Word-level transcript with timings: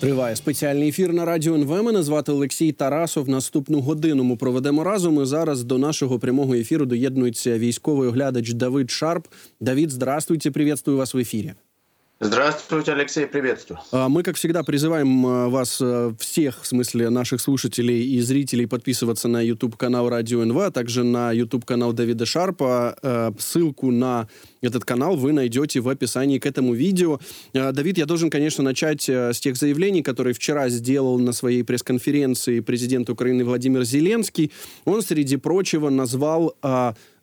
Триває 0.00 0.36
спеціальний 0.36 0.88
ефір 0.88 1.12
на 1.12 1.24
радіо 1.24 1.54
НВ. 1.54 1.82
Мене 1.82 2.02
звати 2.02 2.32
Олексій 2.32 2.72
Тарасов. 2.72 3.28
Наступну 3.28 3.80
годину 3.80 4.24
ми 4.24 4.36
проведемо 4.36 4.84
разом. 4.84 5.22
І 5.22 5.26
зараз 5.26 5.64
до 5.64 5.78
нашого 5.78 6.18
прямого 6.18 6.54
ефіру 6.54 6.86
доєднується 6.86 7.58
військовий 7.58 8.08
оглядач 8.08 8.52
Давид 8.52 8.90
Шарп. 8.90 9.26
Давид, 9.60 9.90
здравствуйте, 9.90 10.50
приветствую 10.50 10.98
вас 10.98 11.14
в 11.14 11.18
ефірі. 11.18 11.54
Здравствуйте, 12.18 12.92
Алексей, 12.92 13.26
приветствую. 13.26 13.78
Мы, 13.92 14.22
как 14.22 14.36
всегда, 14.36 14.62
призываем 14.62 15.50
вас 15.50 15.82
всех, 16.18 16.62
в 16.62 16.66
смысле 16.66 17.10
наших 17.10 17.42
слушателей 17.42 18.06
и 18.06 18.20
зрителей, 18.22 18.64
подписываться 18.64 19.28
на 19.28 19.42
YouTube-канал 19.42 20.08
Радио 20.08 20.42
НВ, 20.42 20.56
а 20.56 20.70
также 20.70 21.04
на 21.04 21.30
YouTube-канал 21.30 21.92
Давида 21.92 22.24
Шарпа. 22.24 23.34
Ссылку 23.38 23.90
на 23.90 24.28
этот 24.62 24.86
канал 24.86 25.16
вы 25.16 25.34
найдете 25.34 25.80
в 25.80 25.90
описании 25.90 26.38
к 26.38 26.46
этому 26.46 26.72
видео. 26.72 27.20
Давид, 27.52 27.98
я 27.98 28.06
должен, 28.06 28.30
конечно, 28.30 28.64
начать 28.64 29.10
с 29.10 29.38
тех 29.38 29.58
заявлений, 29.58 30.02
которые 30.02 30.32
вчера 30.32 30.70
сделал 30.70 31.18
на 31.18 31.32
своей 31.32 31.64
пресс-конференции 31.64 32.60
президент 32.60 33.10
Украины 33.10 33.44
Владимир 33.44 33.84
Зеленский. 33.84 34.52
Он, 34.86 35.02
среди 35.02 35.36
прочего, 35.36 35.90
назвал 35.90 36.56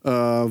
Э, 0.05 0.49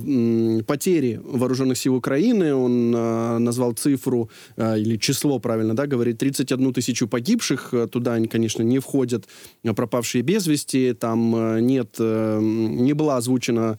потери 0.66 1.20
вооруженных 1.23 1.77
сил 1.77 1.95
Украины. 1.95 2.55
Он 2.55 2.95
э, 2.95 3.38
назвал 3.38 3.73
цифру, 3.73 4.30
э, 4.56 4.78
или 4.78 4.97
число, 4.97 5.38
правильно, 5.38 5.77
да, 5.77 5.87
говорит, 5.87 6.19
31 6.19 6.73
тысячу 6.73 7.06
погибших. 7.06 7.75
Туда, 7.91 8.19
конечно, 8.30 8.62
не 8.62 8.78
входят 8.78 9.27
пропавшие 9.62 10.23
без 10.23 10.47
вести. 10.47 10.95
Там 10.95 11.59
нет, 11.66 11.98
не 11.98 12.92
была 12.95 13.16
озвучена 13.16 13.78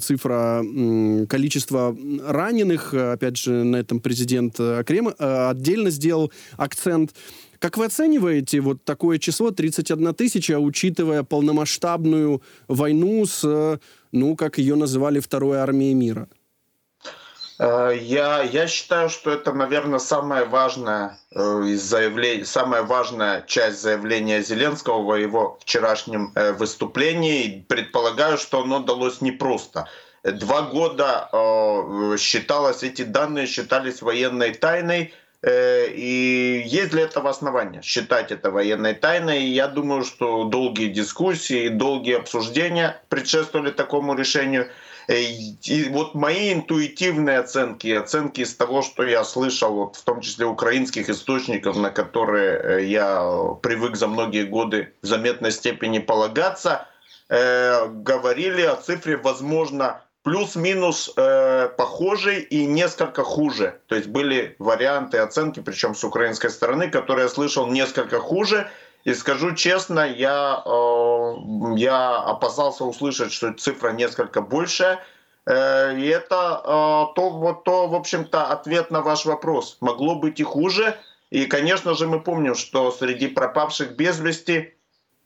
цифра 0.00 0.64
количества 1.28 1.96
раненых. 2.26 2.94
Опять 2.94 3.36
же, 3.38 3.64
на 3.64 3.76
этом 3.76 4.00
президент 4.00 4.56
Крем 4.56 5.10
отдельно 5.18 5.90
сделал 5.90 6.32
акцент. 6.56 7.12
Как 7.58 7.76
вы 7.76 7.84
оцениваете 7.84 8.60
вот 8.60 8.84
такое 8.84 9.18
число 9.18 9.52
31 9.52 10.14
тысяча, 10.14 10.58
учитывая 10.58 11.22
полномасштабную 11.22 12.42
войну 12.66 13.24
с 13.24 13.78
ну, 14.12 14.36
как 14.36 14.58
ее 14.58 14.76
называли, 14.76 15.20
второй 15.20 15.58
армией 15.58 15.94
мира? 15.94 16.28
Э, 17.58 17.92
я, 17.96 18.42
я 18.42 18.66
считаю, 18.66 19.08
что 19.08 19.30
это, 19.30 19.52
наверное, 19.52 19.98
самая 19.98 20.44
важная 20.44 21.18
э, 21.30 21.62
из 21.66 21.82
заявлений, 21.82 22.44
самая 22.44 22.82
важная 22.82 23.42
часть 23.42 23.80
заявления 23.80 24.42
Зеленского 24.42 25.02
в 25.02 25.16
его 25.16 25.58
вчерашнем 25.60 26.32
э, 26.34 26.52
выступлении. 26.52 27.64
Предполагаю, 27.68 28.36
что 28.38 28.62
оно 28.62 28.80
далось 28.80 29.20
непросто. 29.20 29.88
Два 30.24 30.62
года 30.62 31.28
считалось, 32.16 32.84
эти 32.84 33.02
данные 33.02 33.48
считались 33.48 34.02
военной 34.02 34.54
тайной, 34.54 35.12
и 35.44 36.62
есть 36.66 36.90
для 36.90 37.02
этого 37.02 37.30
основания 37.30 37.82
считать 37.82 38.30
это 38.30 38.50
военной 38.50 38.94
тайной. 38.94 39.42
И 39.42 39.50
я 39.52 39.66
думаю, 39.66 40.04
что 40.04 40.44
долгие 40.44 40.88
дискуссии, 40.88 41.68
долгие 41.68 42.18
обсуждения 42.18 43.02
предшествовали 43.08 43.70
такому 43.70 44.14
решению. 44.14 44.68
И 45.08 45.88
вот 45.90 46.14
мои 46.14 46.52
интуитивные 46.52 47.38
оценки, 47.38 47.88
оценки 47.88 48.42
из 48.42 48.54
того, 48.54 48.82
что 48.82 49.02
я 49.02 49.24
слышал, 49.24 49.74
вот, 49.74 49.96
в 49.96 50.04
том 50.04 50.20
числе 50.20 50.46
украинских 50.46 51.10
источников, 51.10 51.76
на 51.76 51.90
которые 51.90 52.88
я 52.88 53.28
привык 53.62 53.96
за 53.96 54.06
многие 54.06 54.44
годы 54.44 54.92
в 55.02 55.06
заметной 55.06 55.50
степени 55.50 55.98
полагаться, 55.98 56.86
э, 57.28 57.88
говорили 57.88 58.62
о 58.62 58.76
цифре, 58.76 59.16
возможно, 59.16 60.02
плюс-минус 60.22 61.12
э, 61.16 61.20
похожий 61.68 62.40
и 62.40 62.66
несколько 62.66 63.24
хуже. 63.24 63.80
То 63.86 63.94
есть 63.94 64.08
были 64.08 64.56
варианты 64.58 65.18
оценки, 65.18 65.60
причем 65.60 65.94
с 65.94 66.04
украинской 66.04 66.50
стороны, 66.50 66.90
которые 66.90 67.24
я 67.24 67.28
слышал 67.28 67.66
несколько 67.66 68.18
хуже. 68.18 68.70
И 69.04 69.14
скажу 69.14 69.54
честно, 69.54 70.08
я, 70.08 70.62
э, 70.64 71.34
я 71.76 72.16
опасался 72.18 72.84
услышать, 72.84 73.32
что 73.32 73.52
цифра 73.52 73.90
несколько 73.90 74.40
больше. 74.40 74.98
Э, 75.46 75.96
и 75.98 76.06
это 76.06 76.60
э, 76.62 76.68
то, 77.14 77.30
вот, 77.30 77.64
то, 77.64 77.88
в 77.88 77.94
общем-то, 77.94 78.46
ответ 78.46 78.90
на 78.90 79.00
ваш 79.00 79.24
вопрос. 79.24 79.78
Могло 79.80 80.14
быть 80.14 80.38
и 80.40 80.44
хуже. 80.44 80.96
И, 81.30 81.46
конечно 81.46 81.94
же, 81.94 82.06
мы 82.06 82.20
помним, 82.20 82.54
что 82.54 82.92
среди 82.92 83.26
пропавших 83.26 83.96
без 83.96 84.20
вести, 84.20 84.74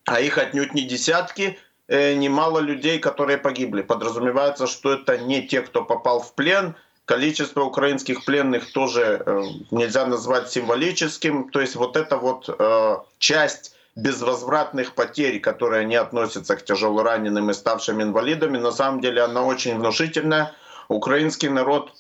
а 0.05 0.21
их 0.21 0.39
отнюдь 0.39 0.73
не 0.73 0.83
десятки, 0.83 1.59
Э, 1.59 1.66
немало 1.89 2.59
людей, 2.59 2.99
которые 2.99 3.39
погибли. 3.39 3.83
Подразумевается, 3.83 4.67
что 4.67 4.93
это 4.93 5.19
не 5.19 5.47
те, 5.47 5.63
кто 5.63 5.85
попал 5.85 6.21
в 6.21 6.35
плен. 6.35 6.75
Количество 7.05 7.63
украинских 7.63 8.25
пленных 8.25 8.73
тоже 8.73 9.23
э, 9.25 9.43
нельзя 9.71 10.07
назвать 10.07 10.51
символическим. 10.51 11.51
То 11.51 11.61
есть 11.61 11.77
вот 11.77 11.97
эта 11.97 12.17
вот 12.17 12.49
э, 12.49 12.97
часть 13.19 13.77
безвозвратных 13.95 14.95
потерь, 14.95 15.39
которые 15.39 15.85
не 15.85 15.95
относятся 15.95 16.57
к 16.57 16.65
тяжело 16.65 17.05
раненым 17.05 17.49
и 17.51 17.55
ставшим 17.55 18.03
инвалидами, 18.03 18.59
на 18.59 18.73
самом 18.73 19.01
деле 19.01 19.23
она 19.23 19.45
очень 19.45 19.79
внушительная. 19.79 20.53
Украинский 20.89 21.49
народ 21.49 21.93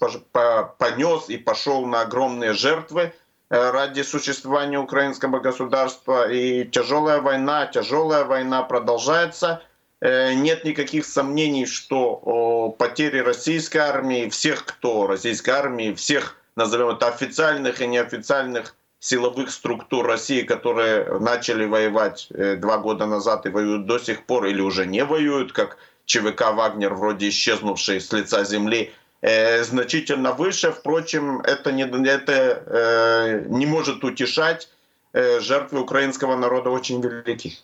понес 0.79 1.29
и 1.29 1.37
пошел 1.39 1.87
на 1.87 2.01
огромные 2.03 2.53
жертвы 2.53 3.13
ради 3.49 4.03
существования 4.03 4.79
украинского 4.79 5.39
государства. 5.39 6.31
И 6.31 6.65
тяжелая 6.65 7.21
война, 7.21 7.67
тяжелая 7.67 8.25
война 8.25 8.63
продолжается. 8.63 9.63
Э, 10.01 10.34
нет 10.34 10.65
никаких 10.65 11.07
сомнений, 11.07 11.67
что 11.67 12.75
потери 12.79 13.19
российской 13.21 13.79
армии, 13.79 14.29
всех, 14.29 14.65
кто 14.65 15.07
российской 15.07 15.51
армии, 15.51 15.95
всех, 15.95 16.37
назовем 16.55 16.89
это 16.91 17.09
официальных 17.09 17.81
и 17.81 17.87
неофициальных 17.87 18.75
силовых 18.99 19.51
структур 19.51 20.07
России, 20.07 20.43
которые 20.43 21.19
начали 21.19 21.65
воевать 21.65 22.29
э, 22.31 22.57
два 22.57 22.79
года 22.79 23.07
назад 23.07 23.47
и 23.47 23.51
воюют 23.51 23.87
до 23.87 23.99
сих 23.99 24.27
пор 24.27 24.47
или 24.47 24.61
уже 24.61 24.87
не 24.87 25.05
воюют, 25.05 25.53
как 25.53 25.79
ЧВК 26.05 26.53
«Вагнер», 26.53 26.95
вроде 26.95 27.28
исчезнувший 27.28 28.01
с 28.01 28.13
лица 28.13 28.45
земли, 28.45 28.93
э, 29.23 29.63
значительно 29.65 30.33
выше. 30.33 30.73
Впрочем, 30.73 31.41
это 31.41 31.73
не, 31.73 31.84
это, 31.84 33.45
не 33.49 33.67
может 33.67 34.05
утешать. 34.05 34.69
Жертвы 35.15 35.81
украинского 35.81 36.37
народа 36.37 36.69
очень 36.69 37.01
велики. 37.01 37.59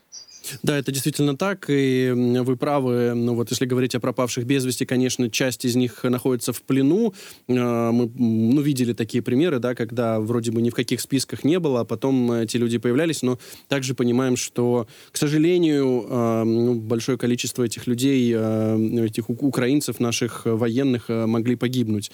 Да, 0.62 0.78
это 0.78 0.92
действительно 0.92 1.36
так, 1.36 1.66
и 1.68 2.12
вы 2.14 2.56
правы. 2.56 3.14
Ну 3.14 3.34
вот 3.34 3.50
если 3.50 3.66
говорить 3.66 3.94
о 3.94 4.00
пропавших 4.00 4.44
без 4.44 4.64
вести, 4.64 4.84
конечно, 4.84 5.30
часть 5.30 5.64
из 5.64 5.76
них 5.76 6.04
находится 6.04 6.52
в 6.52 6.62
плену. 6.62 7.14
А, 7.48 7.92
мы 7.92 8.10
ну, 8.14 8.60
видели 8.60 8.92
такие 8.92 9.22
примеры, 9.22 9.58
да, 9.58 9.74
когда 9.74 10.20
вроде 10.20 10.50
бы 10.50 10.62
ни 10.62 10.70
в 10.70 10.74
каких 10.74 11.00
списках 11.00 11.44
не 11.44 11.58
было, 11.58 11.80
а 11.80 11.84
потом 11.84 12.32
эти 12.32 12.56
люди 12.56 12.78
появлялись, 12.78 13.22
но 13.22 13.38
также 13.68 13.94
понимаем, 13.94 14.36
что, 14.36 14.86
к 15.10 15.16
сожалению, 15.16 16.06
а, 16.08 16.44
ну, 16.44 16.74
большое 16.74 17.18
количество 17.18 17.62
этих 17.62 17.86
людей, 17.86 18.32
а, 18.36 18.76
этих 19.04 19.28
украинцев, 19.28 20.00
наших 20.00 20.42
военных, 20.44 21.08
могли 21.08 21.56
погибнуть. 21.56 22.10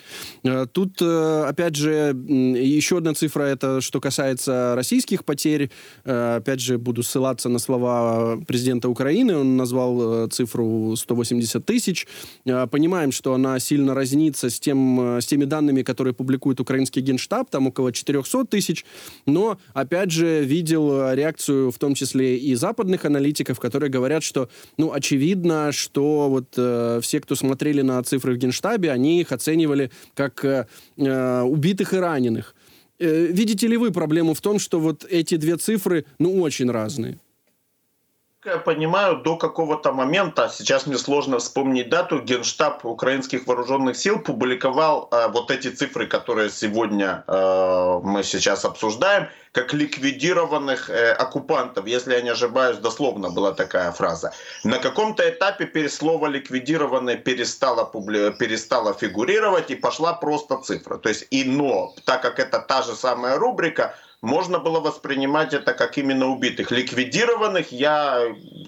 Тут, 0.72 1.00
опять 1.00 1.76
же, 1.76 2.14
еще 2.28 2.98
одна 2.98 3.14
цифра, 3.14 3.42
это 3.44 3.80
что 3.80 4.00
касается 4.00 4.74
российских 4.74 5.24
потерь. 5.24 5.70
Опять 6.04 6.60
же, 6.60 6.78
буду 6.78 7.02
ссылаться 7.02 7.48
на 7.48 7.58
слова 7.58 8.17
президента 8.46 8.88
Украины. 8.88 9.36
Он 9.36 9.56
назвал 9.56 10.24
э, 10.24 10.28
цифру 10.28 10.94
180 10.96 11.64
тысяч. 11.64 12.06
Э, 12.44 12.66
понимаем, 12.66 13.12
что 13.12 13.34
она 13.34 13.58
сильно 13.58 13.94
разнится 13.94 14.50
с, 14.50 14.60
тем, 14.60 15.16
э, 15.16 15.20
с 15.20 15.26
теми 15.26 15.44
данными, 15.44 15.82
которые 15.82 16.14
публикует 16.14 16.60
украинский 16.60 17.02
генштаб, 17.02 17.50
там 17.50 17.66
около 17.66 17.92
400 17.92 18.44
тысяч. 18.44 18.84
Но, 19.26 19.58
опять 19.74 20.10
же, 20.10 20.44
видел 20.44 21.12
реакцию 21.12 21.70
в 21.70 21.78
том 21.78 21.94
числе 21.94 22.36
и 22.38 22.54
западных 22.54 23.04
аналитиков, 23.04 23.58
которые 23.60 23.90
говорят, 23.90 24.22
что, 24.22 24.48
ну, 24.76 24.92
очевидно, 24.92 25.72
что 25.72 26.28
вот 26.28 26.54
э, 26.56 27.00
все, 27.02 27.20
кто 27.20 27.34
смотрели 27.34 27.82
на 27.82 28.02
цифры 28.02 28.34
в 28.34 28.38
генштабе, 28.38 28.90
они 28.90 29.20
их 29.20 29.32
оценивали 29.32 29.90
как 30.14 30.44
э, 30.44 30.66
убитых 30.96 31.92
и 31.94 31.96
раненых. 31.96 32.54
Видите 32.98 33.68
ли 33.68 33.76
вы 33.76 33.92
проблему 33.92 34.34
в 34.34 34.40
том, 34.40 34.58
что 34.58 34.80
вот 34.80 35.04
эти 35.08 35.36
две 35.36 35.56
цифры, 35.56 36.04
ну, 36.18 36.40
очень 36.42 36.68
разные? 36.68 37.20
Я 38.48 38.58
понимаю, 38.58 39.16
до 39.16 39.36
какого-то 39.36 39.92
момента, 39.92 40.48
сейчас 40.48 40.86
мне 40.86 40.98
сложно 40.98 41.38
вспомнить 41.38 41.88
дату, 41.88 42.20
Генштаб 42.20 42.84
украинских 42.84 43.46
вооруженных 43.46 43.96
сил 43.96 44.18
публиковал 44.18 45.08
э, 45.10 45.28
вот 45.28 45.50
эти 45.50 45.68
цифры, 45.68 46.06
которые 46.06 46.50
сегодня 46.50 47.24
э, 47.26 48.00
мы 48.02 48.22
сейчас 48.22 48.64
обсуждаем, 48.64 49.28
как 49.52 49.72
ликвидированных 49.72 50.90
э, 50.90 51.12
оккупантов. 51.12 51.86
Если 51.86 52.14
я 52.14 52.20
не 52.22 52.30
ошибаюсь, 52.30 52.78
дословно 52.78 53.30
была 53.30 53.52
такая 53.52 53.92
фраза. 53.92 54.32
На 54.64 54.78
каком-то 54.78 55.28
этапе 55.28 55.88
слово 55.88 56.26
ликвидированные 56.26 57.16
перестало, 57.16 57.84
публи... 57.84 58.32
перестало 58.38 58.94
фигурировать 58.94 59.70
и 59.70 59.74
пошла 59.74 60.12
просто 60.12 60.58
цифра. 60.58 60.98
То 60.98 61.08
есть 61.08 61.26
и 61.30 61.44
но, 61.44 61.94
так 62.04 62.22
как 62.22 62.38
это 62.38 62.58
та 62.58 62.82
же 62.82 62.94
самая 62.94 63.38
рубрика, 63.38 63.94
можно 64.20 64.58
было 64.58 64.80
воспринимать 64.80 65.54
это 65.54 65.74
как 65.74 65.96
именно 65.96 66.28
убитых. 66.28 66.70
Ликвидированных 66.72 67.70
я, 67.70 68.24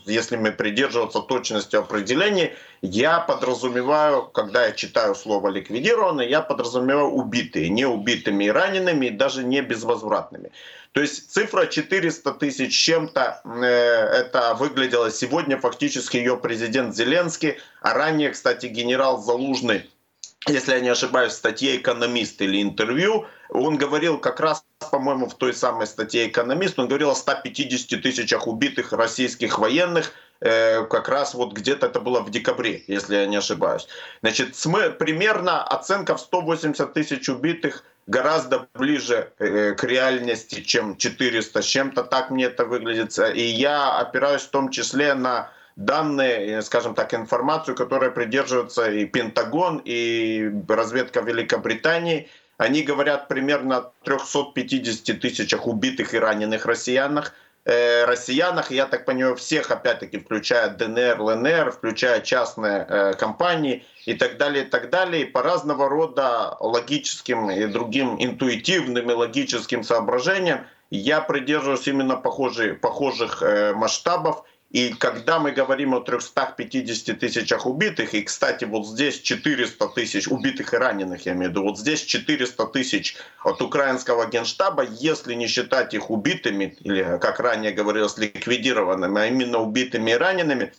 если 0.07 0.37
мы 0.37 0.53
придерживаться 0.53 1.21
точности 1.21 1.75
определений, 1.75 2.53
я 2.83 3.19
подразумеваю, 3.19 4.23
когда 4.23 4.67
я 4.67 4.73
читаю 4.73 5.15
слово 5.15 5.49
ликвидированные, 5.49 6.31
я 6.31 6.41
подразумеваю 6.41 7.09
убитые, 7.09 7.69
не 7.69 7.85
убитыми 7.85 8.45
и 8.45 8.51
ранеными, 8.51 9.07
и 9.07 9.11
даже 9.11 9.43
не 9.43 9.61
безвозвратными. 9.61 10.53
То 10.93 11.01
есть 11.01 11.33
цифра 11.33 11.67
400 11.67 12.33
тысяч 12.33 12.77
чем-то, 12.77 13.43
э, 13.45 13.67
это 13.67 14.55
выглядело 14.55 15.11
сегодня 15.11 15.59
фактически 15.59 16.17
ее 16.17 16.37
президент 16.37 16.95
Зеленский, 16.95 17.59
а 17.81 17.95
ранее, 17.95 18.31
кстати, 18.31 18.67
генерал 18.67 19.19
Залужный 19.23 19.89
если 20.49 20.73
я 20.73 20.81
не 20.81 20.89
ошибаюсь, 20.89 21.33
в 21.33 21.37
статье 21.37 21.77
«Экономист» 21.77 22.41
или 22.41 22.63
интервью, 22.63 23.27
он 23.51 23.77
говорил 23.77 24.19
как 24.19 24.41
раз, 24.41 24.65
по-моему, 24.91 25.29
в 25.29 25.35
той 25.35 25.53
самой 25.53 25.87
статье 25.87 26.29
«Экономист», 26.29 26.79
он 26.79 26.89
говорил 26.89 27.11
о 27.11 27.15
150 27.15 28.01
тысячах 28.01 28.47
убитых 28.47 28.93
российских 28.93 29.59
военных, 29.59 30.13
э, 30.41 30.85
как 30.87 31.09
раз 31.09 31.35
вот 31.35 31.53
где-то 31.53 31.87
это 31.87 32.01
было 32.01 32.21
в 32.21 32.31
декабре, 32.31 32.83
если 32.87 33.17
я 33.17 33.27
не 33.27 33.37
ошибаюсь. 33.37 33.87
Значит, 34.23 34.57
примерно 34.99 35.63
оценка 35.63 36.17
в 36.17 36.21
180 36.21 36.93
тысяч 36.95 37.29
убитых 37.29 37.85
гораздо 38.07 38.67
ближе 38.75 39.33
э, 39.39 39.75
к 39.75 39.85
реальности, 39.85 40.63
чем 40.63 40.97
400 40.97 41.61
с 41.61 41.65
чем-то, 41.65 42.03
так 42.05 42.31
мне 42.31 42.47
это 42.47 42.65
выглядит. 42.65 43.17
И 43.35 43.43
я 43.43 43.99
опираюсь 43.99 44.43
в 44.43 44.51
том 44.51 44.71
числе 44.71 45.13
на 45.13 45.51
данные, 45.81 46.63
скажем 46.63 46.95
так, 46.95 47.15
информацию, 47.15 47.75
которая 47.75 48.11
придерживается 48.11 48.91
и 48.91 49.07
Пентагон, 49.07 49.81
и 49.85 50.51
разведка 50.69 51.21
Великобритании. 51.21 52.29
Они 52.59 52.83
говорят 52.83 53.29
примерно 53.29 53.79
о 53.79 53.93
350 54.05 55.21
тысячах 55.21 55.67
убитых 55.67 56.13
и 56.13 56.19
раненых 56.19 56.67
россиянах. 56.67 57.33
Э, 57.65 58.05
россиянах, 58.05 58.71
я 58.71 58.87
так 58.87 59.07
понимаю, 59.07 59.37
всех, 59.37 59.71
опять-таки, 59.71 60.19
включая 60.19 60.69
ДНР, 60.71 61.21
ЛНР, 61.21 61.73
включая 61.73 62.21
частные 62.21 62.87
э, 62.87 63.15
компании 63.15 63.85
и 64.05 64.15
так 64.15 64.37
далее, 64.37 64.65
и 64.65 64.69
так 64.69 64.91
далее. 64.91 65.23
И 65.23 65.27
по 65.27 65.43
разного 65.43 65.89
рода 65.89 66.57
логическим 66.61 67.51
и 67.51 67.67
другим 67.67 68.17
интуитивным 68.19 69.11
и 69.11 69.15
логическим 69.15 69.83
соображениям 69.83 70.67
я 70.91 71.21
придерживаюсь 71.21 71.87
именно 71.87 72.17
похожих, 72.17 72.81
похожих 72.81 73.43
э, 73.43 73.73
масштабов. 73.73 74.45
И 74.71 74.95
когда 74.95 75.41
мы 75.41 75.51
говорим 75.51 75.95
о 75.95 76.01
350 76.01 77.19
тысячах 77.19 77.67
убитых, 77.67 78.15
и, 78.15 78.23
кстати, 78.23 78.65
вот 78.65 78.87
здесь 78.87 79.21
400 79.21 79.89
тысяч 79.89 80.29
убитых 80.29 80.73
и 80.73 80.77
раненых, 80.77 81.27
я 81.27 81.33
имею 81.33 81.49
в 81.49 81.51
виду, 81.51 81.63
вот 81.65 81.79
здесь 81.79 82.03
400 82.03 82.67
тысяч 82.67 83.17
от 83.43 83.61
украинского 83.61 84.27
генштаба, 84.27 84.85
если 84.85 85.35
не 85.35 85.49
считать 85.49 85.93
их 85.93 86.09
убитыми, 86.09 86.77
или, 86.81 87.19
как 87.21 87.41
ранее 87.41 87.73
говорилось, 87.73 88.17
ликвидированными, 88.17 89.21
а 89.21 89.27
именно 89.27 89.59
убитыми 89.59 90.13
и 90.13 90.15
ранеными, 90.15 90.73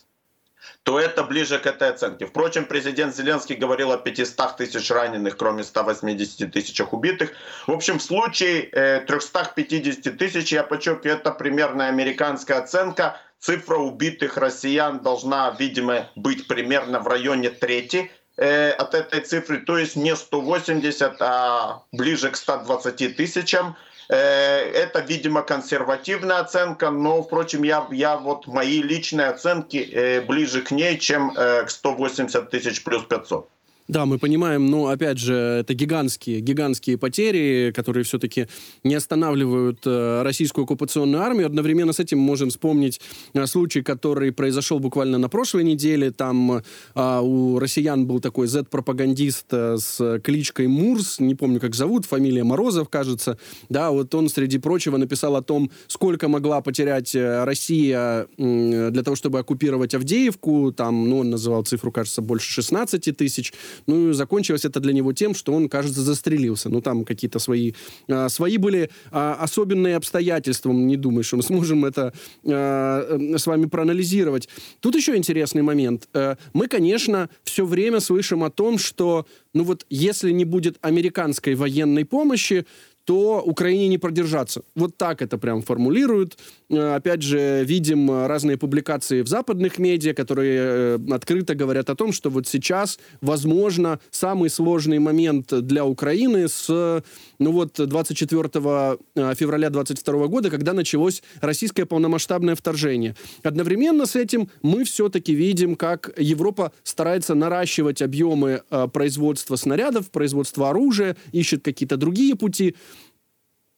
то 0.83 0.97
это 0.97 1.23
ближе 1.23 1.59
к 1.59 1.65
этой 1.67 1.89
оценке. 1.89 2.27
Впрочем, 2.27 2.65
президент 2.65 3.13
Зеленский 3.13 3.55
говорил 3.55 3.91
о 3.91 3.97
500 3.97 4.55
тысяч 4.55 4.89
раненых, 4.89 5.35
кроме 5.35 5.65
180 5.65 6.49
тысячах 6.49 6.94
убитых. 6.94 7.31
В 7.67 7.71
общем, 7.71 7.99
в 7.99 8.03
случае 8.03 9.03
350 9.05 10.07
э, 10.07 10.11
тысяч, 10.11 10.53
я 10.53 10.63
подчеркиваю, 10.63 11.17
это 11.17 11.31
примерная 11.31 11.89
американская 11.89 12.59
оценка– 12.59 13.19
цифра 13.41 13.77
убитых 13.77 14.38
россиян 14.38 14.99
должна, 14.99 15.53
видимо, 15.59 16.09
быть 16.15 16.47
примерно 16.47 16.99
в 16.99 17.07
районе 17.07 17.49
трети 17.49 18.11
э, 18.38 18.71
от 18.71 18.93
этой 18.93 19.21
цифры, 19.21 19.57
то 19.57 19.77
есть 19.77 19.95
не 19.95 20.15
180, 20.15 21.15
а 21.19 21.83
ближе 21.91 22.29
к 22.29 22.38
120 22.38 23.17
тысячам. 23.17 23.75
Э, 24.09 24.15
это, 24.15 24.99
видимо, 24.99 25.41
консервативная 25.41 26.39
оценка, 26.39 26.91
но, 26.91 27.23
впрочем, 27.23 27.63
я, 27.63 27.88
я 27.91 28.17
вот 28.17 28.45
мои 28.47 28.81
личные 28.81 29.27
оценки 29.27 29.77
э, 29.77 30.21
ближе 30.21 30.61
к 30.61 30.71
ней, 30.71 30.97
чем 30.99 31.33
к 31.33 31.65
180 31.67 32.49
тысяч 32.49 32.83
плюс 32.83 33.03
500. 33.03 33.49
Да, 33.88 34.06
мы 34.06 34.19
понимаем, 34.19 34.68
но, 34.68 34.88
опять 34.88 35.18
же, 35.18 35.33
это 35.33 35.74
гигантские, 35.74 36.39
гигантские 36.39 36.98
потери, 36.98 37.74
которые 37.75 38.04
все-таки 38.04 38.48
не 38.83 38.95
останавливают 38.95 39.80
э, 39.86 40.22
российскую 40.24 40.63
оккупационную 40.63 41.22
армию. 41.22 41.48
Одновременно 41.48 41.92
с 41.92 42.00
этим 42.00 42.19
можем 42.19 42.50
вспомнить 42.50 43.01
э, 43.33 43.45
случай, 43.48 43.81
который 43.81 44.31
произошел 44.31 44.80
буквально 44.80 45.18
на 45.18 45.30
прошлой 45.30 45.63
неделе. 45.63 46.12
Там 46.12 46.62
э, 46.95 47.19
у 47.22 47.60
россиян 47.60 48.06
был 48.06 48.19
такой 48.19 48.48
Z-пропагандист 48.48 49.48
э, 49.51 49.78
с 49.78 50.19
кличкой 50.24 50.68
Мурс, 50.68 51.19
не 51.19 51.36
помню, 51.36 51.60
как 51.60 51.75
зовут, 51.75 52.06
фамилия 52.06 52.44
Морозов, 52.44 52.88
кажется. 52.88 53.38
Да, 53.69 53.92
вот 53.92 54.13
он, 54.16 54.30
среди 54.30 54.57
прочего, 54.57 54.98
написал 54.98 55.36
о 55.36 55.42
том, 55.42 55.69
сколько 55.88 56.28
могла 56.28 56.62
потерять 56.62 57.16
э, 57.16 57.44
Россия 57.44 58.28
э, 58.38 58.89
для 58.92 59.04
того, 59.04 59.16
чтобы 59.16 59.39
оккупировать 59.39 59.94
Авдеевку. 59.95 60.72
Там, 60.72 61.10
ну, 61.10 61.19
он 61.19 61.30
называл 61.31 61.63
цифру, 61.63 61.92
кажется, 61.92 62.22
больше 62.22 62.51
16 62.51 63.18
тысяч. 63.18 63.54
Ну, 63.88 64.13
закончилось 64.13 64.65
это 64.65 64.79
для 64.79 64.94
него 64.94 65.13
тем, 65.13 65.35
что 65.35 65.53
он, 65.53 65.69
кажется, 65.69 66.01
застрелился. 66.01 66.69
Ну, 66.69 66.81
там 66.81 67.06
какие-то 67.06 67.39
свои, 67.39 67.73
а, 68.07 68.29
свои 68.29 68.57
были 68.57 68.89
а, 69.12 69.35
особенные 69.35 69.95
обстоятельства. 69.95 70.71
Не 70.71 70.97
думаю, 70.97 71.23
что 71.23 71.38
мы 71.38 71.44
сможем 71.44 71.85
это 71.85 72.13
а, 72.45 73.18
с 73.38 73.47
вами 73.47 73.65
проанализировать. 73.65 74.50
Тут 74.79 74.95
еще 74.95 75.15
интересный 75.15 75.62
момент. 75.62 76.07
А, 76.13 76.38
мы, 76.53 76.68
конечно, 76.68 77.29
все 77.44 77.65
время 77.65 78.00
слышим 78.00 78.44
о 78.44 78.50
том, 78.50 78.77
что, 78.77 79.25
ну 79.53 79.63
вот, 79.63 79.85
если 79.89 80.31
не 80.31 80.45
будет 80.45 80.77
американской 80.81 81.56
военной 81.56 82.06
помощи, 82.06 82.65
то 83.06 83.42
Украине 83.45 83.88
не 83.88 83.98
продержаться. 83.98 84.62
Вот 84.75 84.98
так 84.98 85.21
это 85.21 85.38
прям 85.38 85.62
формулируют. 85.62 86.38
Э, 86.69 86.95
опять 86.95 87.21
же, 87.21 87.63
видим 87.65 88.25
разные 88.25 88.57
публикации 88.57 89.21
в 89.21 89.27
западных 89.27 89.80
медиа, 89.80 90.13
которые 90.13 90.59
э, 90.62 91.00
открыто 91.12 91.56
говорят 91.56 91.89
о 91.89 91.95
том, 91.95 92.13
что 92.13 92.30
вот 92.30 92.48
сейчас, 92.48 93.00
возможно, 93.21 94.00
самый 94.12 94.50
сложный 94.50 95.00
момент 95.00 95.53
для 95.65 95.86
Украины 95.86 96.48
с 96.48 97.03
ну 97.39 97.51
вот, 97.51 97.74
24 97.75 98.50
э, 98.53 99.33
февраля 99.36 99.69
22 99.69 100.27
года, 100.27 100.50
когда 100.50 100.74
началось 100.74 101.24
российское 101.42 101.86
полномасштабное 101.86 102.56
вторжение. 102.56 103.15
Одновременно 103.44 104.06
с 104.06 104.15
этим 104.15 104.50
мы 104.62 104.83
все-таки 104.83 105.33
видим, 105.33 105.75
как 105.75 106.12
Европа 106.18 106.71
старается 106.83 107.33
наращивать 107.33 108.01
объемы 108.01 108.62
производства 108.94 109.56
снарядов, 109.56 110.12
производства 110.12 110.69
оружия, 110.69 111.18
ищет 111.31 111.63
какие-то 111.63 111.97
другие 111.97 112.36
пути. 112.36 112.75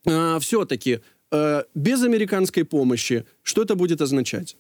Все-таки 0.06 1.02
Э, 1.34 1.64
без 1.74 2.04
американской 2.04 2.64
помощи, 2.64 3.26
что 3.42 3.64
это 3.64 3.74
будет 3.74 4.02
означать? 4.02 4.56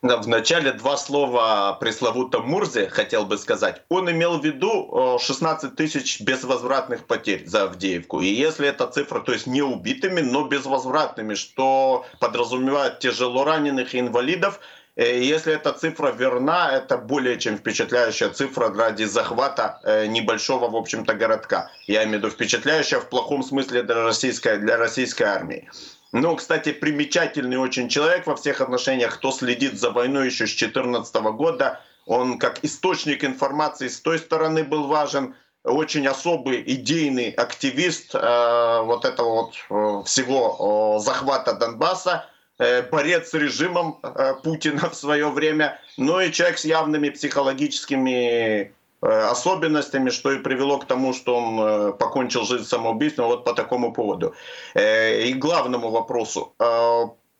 Вначале 0.00 0.72
два 0.72 0.96
слова 0.96 1.68
о 1.68 1.72
пресловутом 1.74 2.48
Мурзе 2.48 2.88
хотел 2.88 3.24
бы 3.24 3.38
сказать. 3.38 3.82
Он 3.88 4.10
имел 4.10 4.40
в 4.40 4.44
виду 4.44 5.18
16 5.20 5.76
тысяч 5.76 6.20
безвозвратных 6.20 7.06
потерь 7.06 7.46
за 7.46 7.64
Авдеевку. 7.64 8.20
И 8.20 8.26
если 8.26 8.66
эта 8.66 8.88
цифра, 8.88 9.20
то 9.20 9.32
есть 9.32 9.46
не 9.46 9.62
убитыми, 9.62 10.22
но 10.22 10.48
безвозвратными, 10.48 11.34
что 11.34 12.04
подразумевает 12.18 12.98
тяжело 12.98 13.44
раненых 13.44 13.94
и 13.94 14.00
инвалидов, 14.00 14.58
Э, 14.58 14.81
если 14.96 15.54
эта 15.54 15.72
цифра 15.72 16.10
верна, 16.12 16.72
это 16.72 16.98
более 16.98 17.38
чем 17.38 17.56
впечатляющая 17.56 18.28
цифра 18.28 18.72
ради 18.74 19.04
захвата 19.04 19.80
э, 19.84 20.06
небольшого, 20.06 20.68
в 20.68 20.76
общем-то, 20.76 21.14
городка. 21.14 21.70
Я 21.86 22.04
имею 22.04 22.18
в 22.20 22.24
виду 22.24 22.30
впечатляющая 22.30 23.00
в 23.00 23.08
плохом 23.08 23.42
смысле 23.42 23.82
для 23.82 24.04
российской, 24.04 24.58
для 24.58 24.76
российской 24.76 25.22
армии. 25.24 25.70
Ну, 26.12 26.36
кстати, 26.36 26.72
примечательный 26.72 27.56
очень 27.56 27.88
человек 27.88 28.26
во 28.26 28.36
всех 28.36 28.60
отношениях, 28.60 29.14
кто 29.14 29.32
следит 29.32 29.80
за 29.80 29.90
войной 29.90 30.26
еще 30.26 30.46
с 30.46 30.50
2014 30.54 31.14
года. 31.32 31.80
Он 32.04 32.38
как 32.38 32.62
источник 32.62 33.24
информации 33.24 33.88
с 33.88 33.98
той 34.00 34.18
стороны 34.18 34.62
был 34.62 34.88
важен, 34.88 35.34
очень 35.64 36.06
особый 36.06 36.62
идейный 36.66 37.30
активист 37.30 38.14
э, 38.14 38.82
вот 38.82 39.04
этого 39.04 39.28
вот 39.30 39.54
э, 39.70 40.04
всего 40.04 40.96
э, 40.98 41.04
захвата 41.04 41.54
Донбасса. 41.54 42.26
Э, 42.58 42.82
борец 42.82 43.30
с 43.30 43.34
режимом 43.34 43.98
э, 44.02 44.34
Путина 44.42 44.90
в 44.90 44.94
свое 44.94 45.28
время, 45.30 45.80
но 45.96 46.20
и 46.20 46.30
человек 46.30 46.58
с 46.58 46.64
явными 46.64 47.08
психологическими 47.08 48.72
э, 49.02 49.06
особенностями, 49.06 50.10
что 50.10 50.32
и 50.32 50.38
привело 50.38 50.78
к 50.78 50.86
тому, 50.86 51.14
что 51.14 51.36
он 51.36 51.96
покончил 51.96 52.44
жизнь 52.44 52.64
самоубийством 52.64 53.26
вот 53.26 53.44
по 53.44 53.54
такому 53.54 53.92
поводу. 53.92 54.34
И 54.76 55.34
главному 55.36 55.90
вопросу. 55.90 56.54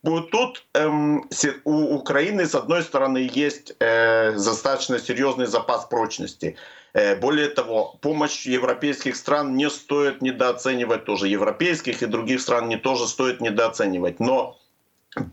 Тут 0.04 0.66
эм, 0.74 1.28
у 1.64 1.94
Украины, 1.94 2.46
с 2.46 2.56
одной 2.56 2.82
стороны, 2.82 3.30
есть 3.32 3.78
достаточно 3.78 4.98
серьезный 4.98 5.46
запас 5.46 5.84
прочности. 5.84 6.56
Более 7.20 7.48
того, 7.48 7.94
помощь 8.00 8.44
европейских 8.46 9.14
стран 9.14 9.56
не 9.56 9.70
стоит 9.70 10.22
недооценивать 10.22 11.04
тоже. 11.04 11.28
Европейских 11.28 12.02
и 12.02 12.06
других 12.06 12.40
стран 12.40 12.68
не 12.68 12.76
тоже 12.76 13.06
стоит 13.06 13.40
недооценивать. 13.40 14.18
Но 14.18 14.58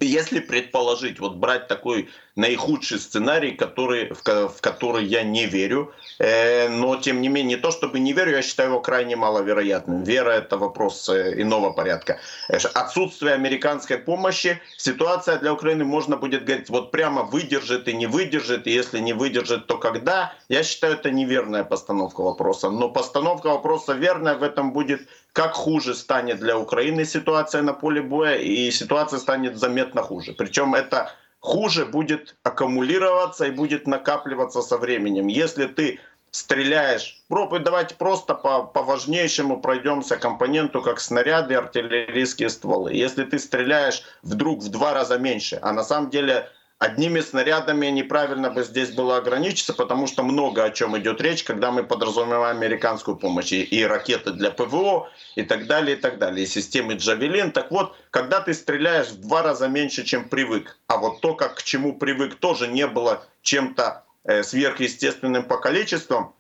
если 0.02 0.40
предположить, 0.40 1.20
вот 1.20 1.38
брать 1.38 1.68
такой 1.68 2.10
наихудший 2.40 3.00
сценарий, 3.00 3.52
который, 3.52 4.14
в, 4.14 4.24
в 4.24 4.62
который 4.62 5.06
я 5.06 5.24
не 5.24 5.46
верю. 5.46 5.94
Э, 6.20 6.70
но, 6.70 6.96
тем 6.96 7.22
не 7.22 7.28
менее, 7.28 7.58
не 7.58 7.62
то 7.62 7.72
чтобы 7.72 8.00
не 8.00 8.14
верю, 8.14 8.32
я 8.32 8.42
считаю 8.42 8.70
его 8.70 8.82
крайне 8.82 9.16
маловероятным. 9.16 10.04
Вера— 10.04 10.32
это 10.42 10.58
вопрос 10.58 11.10
э, 11.10 11.42
иного 11.42 11.72
порядка. 11.72 12.20
Э, 12.50 12.58
отсутствие 12.74 13.34
американской 13.34 13.98
помощи, 13.98 14.62
ситуация 14.78 15.38
для 15.40 15.52
Украины, 15.54 15.84
можно 15.84 16.16
будет 16.18 16.46
говорить, 16.46 16.70
вот 16.70 16.92
прямо 16.92 17.24
выдержит 17.24 17.88
и 17.88 17.94
не 17.94 18.08
выдержит, 18.08 18.68
и 18.68 18.72
если 18.72 19.00
не 19.00 19.14
выдержит, 19.14 19.68
то 19.68 19.78
когда? 19.78 20.34
Я 20.50 20.64
считаю, 20.64 20.94
это 20.94 21.12
неверная 21.12 21.64
постановка 21.64 22.22
вопроса. 22.22 22.70
Но 22.70 22.90
постановка 22.90 23.48
вопроса 23.48 23.94
верная, 23.94 24.36
в 24.36 24.44
этом 24.44 24.72
будет 24.72 25.02
как 25.34 25.54
хуже 25.54 25.94
станет 25.94 26.40
для 26.40 26.58
Украины 26.58 27.06
ситуация 27.06 27.62
на 27.62 27.74
поле 27.74 28.02
боя, 28.02 28.36
и 28.36 28.72
ситуация 28.72 29.20
станет 29.20 29.58
заметно 29.58 30.02
хуже. 30.02 30.34
Причем 30.34 30.74
это 30.74 31.12
хуже 31.40 31.86
будет 31.86 32.36
аккумулироваться 32.44 33.46
и 33.46 33.52
будет 33.52 33.88
накапливаться 33.88 34.62
со 34.62 34.78
временем. 34.78 35.28
Если 35.28 35.66
ты 35.66 36.00
стреляешь, 36.32 37.24
пробуй, 37.28 37.60
давайте 37.60 37.96
просто 37.96 38.36
по, 38.36 38.64
по 38.64 38.84
важнейшему 38.84 39.62
пройдемся 39.62 40.18
компоненту, 40.18 40.82
как 40.82 41.00
снаряды, 41.00 41.56
артиллерийские 41.56 42.50
стволы. 42.50 42.94
Если 42.94 43.24
ты 43.24 43.40
стреляешь 43.40 44.04
вдруг 44.22 44.62
в 44.62 44.70
два 44.70 44.94
раза 44.94 45.18
меньше, 45.18 45.60
а 45.62 45.74
на 45.74 45.84
самом 45.84 46.10
деле 46.10 46.50
Одними 46.80 47.20
снарядами 47.20 47.88
неправильно 47.88 48.50
бы 48.50 48.64
здесь 48.64 48.92
было 48.92 49.18
ограничиться, 49.18 49.74
потому 49.74 50.08
что 50.08 50.24
много 50.24 50.64
о 50.64 50.70
чем 50.70 50.98
идет 50.98 51.20
речь, 51.20 51.44
когда 51.44 51.72
мы 51.72 51.84
подразумеваем 51.84 52.56
американскую 52.56 53.18
помощь. 53.18 53.52
И, 53.52 53.64
и 53.64 53.84
ракеты 53.84 54.32
для 54.32 54.50
ПВО, 54.50 55.10
и 55.36 55.44
так 55.44 55.68
далее, 55.68 55.98
и 55.98 56.00
так 56.00 56.20
далее. 56.20 56.46
И 56.46 56.48
системы 56.48 56.94
Джавелин. 56.94 57.52
Так 57.52 57.70
вот, 57.72 57.98
когда 58.12 58.40
ты 58.40 58.54
стреляешь 58.54 59.10
в 59.10 59.20
два 59.20 59.44
раза 59.44 59.68
меньше, 59.68 60.06
чем 60.06 60.30
привык, 60.30 60.80
а 60.88 60.98
вот 60.98 61.20
то, 61.20 61.34
как 61.34 61.56
к 61.56 61.64
чему 61.64 61.98
привык, 61.98 62.36
тоже 62.36 62.70
не 62.70 62.88
было 62.88 63.26
чем-то 63.42 64.06
э, 64.24 64.44
сверхъестественным 64.44 65.44
по 65.44 65.58
количеству, 65.58 66.34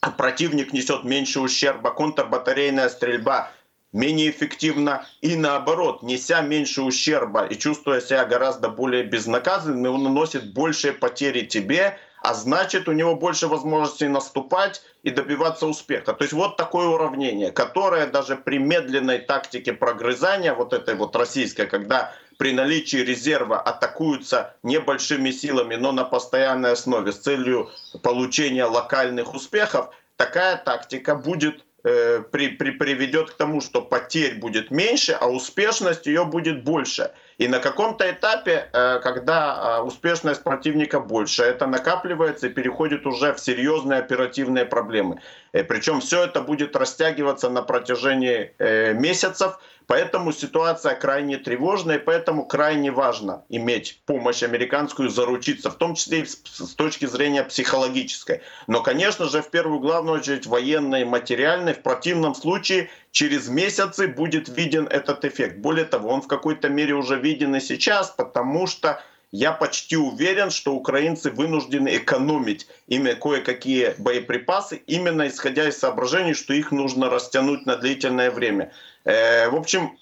а 0.00 0.12
противник 0.12 0.72
несет 0.72 1.02
меньше 1.02 1.40
ущерба, 1.40 1.90
контрбатарейная 1.90 2.90
стрельба 2.90 3.50
менее 3.92 4.30
эффективно 4.30 5.06
и 5.20 5.36
наоборот, 5.36 6.02
неся 6.02 6.40
меньше 6.40 6.82
ущерба 6.82 7.46
и 7.46 7.56
чувствуя 7.56 8.00
себя 8.00 8.24
гораздо 8.24 8.68
более 8.68 9.02
безнаказанным, 9.02 9.94
он 9.94 10.04
наносит 10.04 10.52
большие 10.52 10.92
потери 10.92 11.44
тебе, 11.46 11.98
а 12.22 12.34
значит 12.34 12.88
у 12.88 12.92
него 12.92 13.16
больше 13.16 13.46
возможностей 13.46 14.06
наступать 14.06 14.82
и 15.02 15.10
добиваться 15.10 15.66
успеха. 15.66 16.12
То 16.12 16.24
есть 16.24 16.34
вот 16.34 16.56
такое 16.56 16.86
уравнение, 16.86 17.50
которое 17.50 18.06
даже 18.06 18.36
при 18.36 18.58
медленной 18.58 19.18
тактике 19.18 19.72
прогрызания, 19.72 20.54
вот 20.54 20.72
этой 20.72 20.94
вот 20.94 21.16
российской, 21.16 21.66
когда 21.66 22.12
при 22.38 22.52
наличии 22.52 22.98
резерва 22.98 23.60
атакуются 23.60 24.54
небольшими 24.62 25.30
силами, 25.30 25.76
но 25.76 25.92
на 25.92 26.04
постоянной 26.04 26.72
основе 26.72 27.12
с 27.12 27.18
целью 27.18 27.70
получения 28.02 28.64
локальных 28.64 29.34
успехов, 29.34 29.90
такая 30.16 30.56
тактика 30.56 31.14
будет 31.14 31.64
при, 31.82 32.48
при, 32.48 32.70
приведет 32.70 33.30
к 33.30 33.34
тому, 33.34 33.60
что 33.60 33.82
потерь 33.82 34.38
будет 34.38 34.70
меньше, 34.70 35.12
а 35.12 35.28
успешность 35.28 36.06
ее 36.06 36.24
будет 36.24 36.64
больше. 36.64 37.10
И 37.40 37.48
на 37.48 37.58
каком-то 37.58 38.04
этапе, 38.10 38.68
э, 38.70 39.00
когда 39.02 39.78
э, 39.78 39.82
успешность 39.82 40.42
противника 40.42 41.00
больше, 41.00 41.42
это 41.42 41.66
накапливается 41.66 42.48
и 42.48 42.50
переходит 42.50 43.06
уже 43.06 43.32
в 43.32 43.40
серьезные 43.40 44.00
оперативные 44.00 44.66
проблемы. 44.66 45.22
Причем 45.52 46.00
все 46.00 46.24
это 46.24 46.40
будет 46.40 46.76
растягиваться 46.76 47.50
на 47.50 47.62
протяжении 47.62 48.52
месяцев, 48.94 49.58
Поэтому 49.90 50.30
ситуация 50.30 50.94
крайне 50.94 51.36
тревожная, 51.36 51.96
и 51.96 51.98
поэтому 51.98 52.46
крайне 52.46 52.92
важно 52.92 53.44
иметь 53.48 54.00
помощь 54.06 54.44
американскую, 54.44 55.08
заручиться, 55.08 55.68
в 55.68 55.74
том 55.74 55.96
числе 55.96 56.20
и 56.20 56.26
с 56.26 56.74
точки 56.76 57.06
зрения 57.06 57.42
психологической. 57.42 58.42
Но, 58.68 58.84
конечно 58.84 59.28
же, 59.28 59.42
в 59.42 59.50
первую 59.50 59.80
главную 59.80 60.18
очередь 60.20 60.46
военной 60.46 61.04
материальной. 61.04 61.74
В 61.74 61.82
противном 61.82 62.36
случае 62.36 62.88
через 63.10 63.48
месяцы 63.48 64.06
будет 64.06 64.48
виден 64.48 64.86
этот 64.86 65.24
эффект. 65.24 65.56
Более 65.56 65.86
того, 65.86 66.10
он 66.10 66.22
в 66.22 66.28
какой-то 66.28 66.68
мере 66.68 66.94
уже 66.94 67.18
виден 67.18 67.56
и 67.56 67.60
сейчас, 67.60 68.10
потому 68.10 68.68
что 68.68 69.02
я 69.32 69.52
почти 69.52 69.96
уверен, 69.96 70.50
что 70.50 70.74
украинцы 70.74 71.30
вынуждены 71.30 71.96
экономить 71.96 72.66
именно 72.88 73.14
кое-какие 73.14 73.94
боеприпасы, 73.98 74.82
именно 74.86 75.28
исходя 75.28 75.68
из 75.68 75.78
соображений, 75.78 76.34
что 76.34 76.52
их 76.52 76.72
нужно 76.72 77.08
растянуть 77.08 77.64
на 77.66 77.76
длительное 77.76 78.30
время. 78.30 78.72
Э, 79.04 79.48
в 79.48 79.56
общем, 79.56 79.96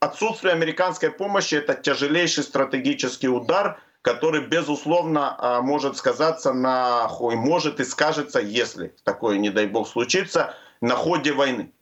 отсутствие 0.00 0.52
американской 0.52 1.10
помощи– 1.10 1.54
это 1.56 1.74
тяжелейший 1.74 2.44
стратегический 2.44 3.28
удар, 3.28 3.80
который, 4.02 4.42
безусловно, 4.42 5.34
а, 5.38 5.62
может 5.62 5.96
сказаться 5.96 6.52
на, 6.52 7.08
может 7.18 7.80
и 7.80 7.84
скажется, 7.84 8.38
если 8.38 8.94
такое, 9.02 9.38
не 9.38 9.48
дай 9.48 9.66
бог, 9.66 9.88
случится, 9.88 10.54
на 10.82 10.94
ходе 10.94 11.32
войны. 11.32 11.72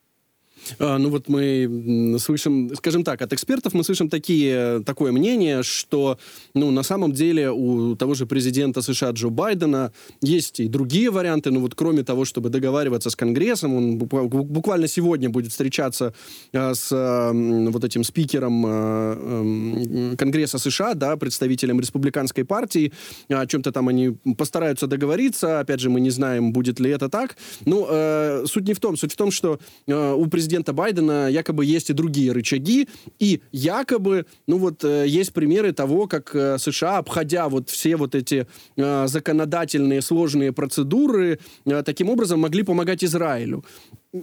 А, 0.78 0.98
ну 0.98 1.10
вот 1.10 1.28
мы 1.28 2.16
слышим, 2.18 2.74
скажем 2.76 3.04
так, 3.04 3.22
от 3.22 3.32
экспертов 3.32 3.74
мы 3.74 3.84
слышим 3.84 4.08
такие, 4.08 4.82
такое 4.84 5.12
мнение, 5.12 5.62
что 5.62 6.18
ну, 6.54 6.70
на 6.70 6.82
самом 6.82 7.12
деле 7.12 7.50
у 7.50 7.96
того 7.96 8.14
же 8.14 8.26
президента 8.26 8.82
США 8.82 9.10
Джо 9.10 9.28
Байдена 9.28 9.92
есть 10.20 10.60
и 10.60 10.68
другие 10.68 11.10
варианты, 11.10 11.50
но 11.50 11.60
вот 11.60 11.74
кроме 11.74 12.02
того, 12.04 12.24
чтобы 12.24 12.48
договариваться 12.48 13.10
с 13.10 13.16
Конгрессом, 13.16 13.74
он 13.74 13.98
буквально 13.98 14.88
сегодня 14.88 15.30
будет 15.30 15.52
встречаться 15.52 16.14
а, 16.52 16.74
с 16.74 16.90
вот 16.92 17.84
этим 17.84 18.04
спикером 18.04 18.64
а, 18.66 20.14
Конгресса 20.16 20.58
США, 20.58 20.94
да, 20.94 21.16
представителем 21.16 21.80
республиканской 21.80 22.44
партии, 22.44 22.92
о 23.28 23.46
чем-то 23.46 23.72
там 23.72 23.88
они 23.88 24.16
постараются 24.36 24.86
договориться, 24.86 25.60
опять 25.60 25.80
же, 25.80 25.90
мы 25.90 26.00
не 26.00 26.10
знаем, 26.10 26.52
будет 26.52 26.80
ли 26.80 26.90
это 26.90 27.08
так. 27.08 27.36
Ну, 27.64 27.86
э, 27.88 28.44
суть 28.46 28.66
не 28.66 28.74
в 28.74 28.80
том, 28.80 28.96
суть 28.96 29.12
в 29.12 29.16
том, 29.16 29.30
что 29.30 29.58
э, 29.86 30.12
у 30.12 30.26
президента 30.26 30.51
президента 30.52 30.74
Байдена 30.74 31.30
якобы 31.30 31.64
есть 31.64 31.90
и 31.90 31.94
другие 31.94 32.32
рычаги, 32.32 32.86
и 33.18 33.40
якобы, 33.52 34.26
ну 34.46 34.58
вот, 34.58 34.84
э, 34.84 35.06
есть 35.08 35.32
примеры 35.32 35.72
того, 35.72 36.06
как 36.06 36.34
э, 36.34 36.58
США, 36.58 36.98
обходя 36.98 37.48
вот 37.48 37.70
все 37.70 37.96
вот 37.96 38.14
эти 38.14 38.46
э, 38.76 39.06
законодательные 39.06 40.02
сложные 40.02 40.52
процедуры, 40.52 41.38
таким 41.86 42.10
образом 42.10 42.40
могли 42.40 42.64
помогать 42.64 43.02
Израилю. 43.02 43.64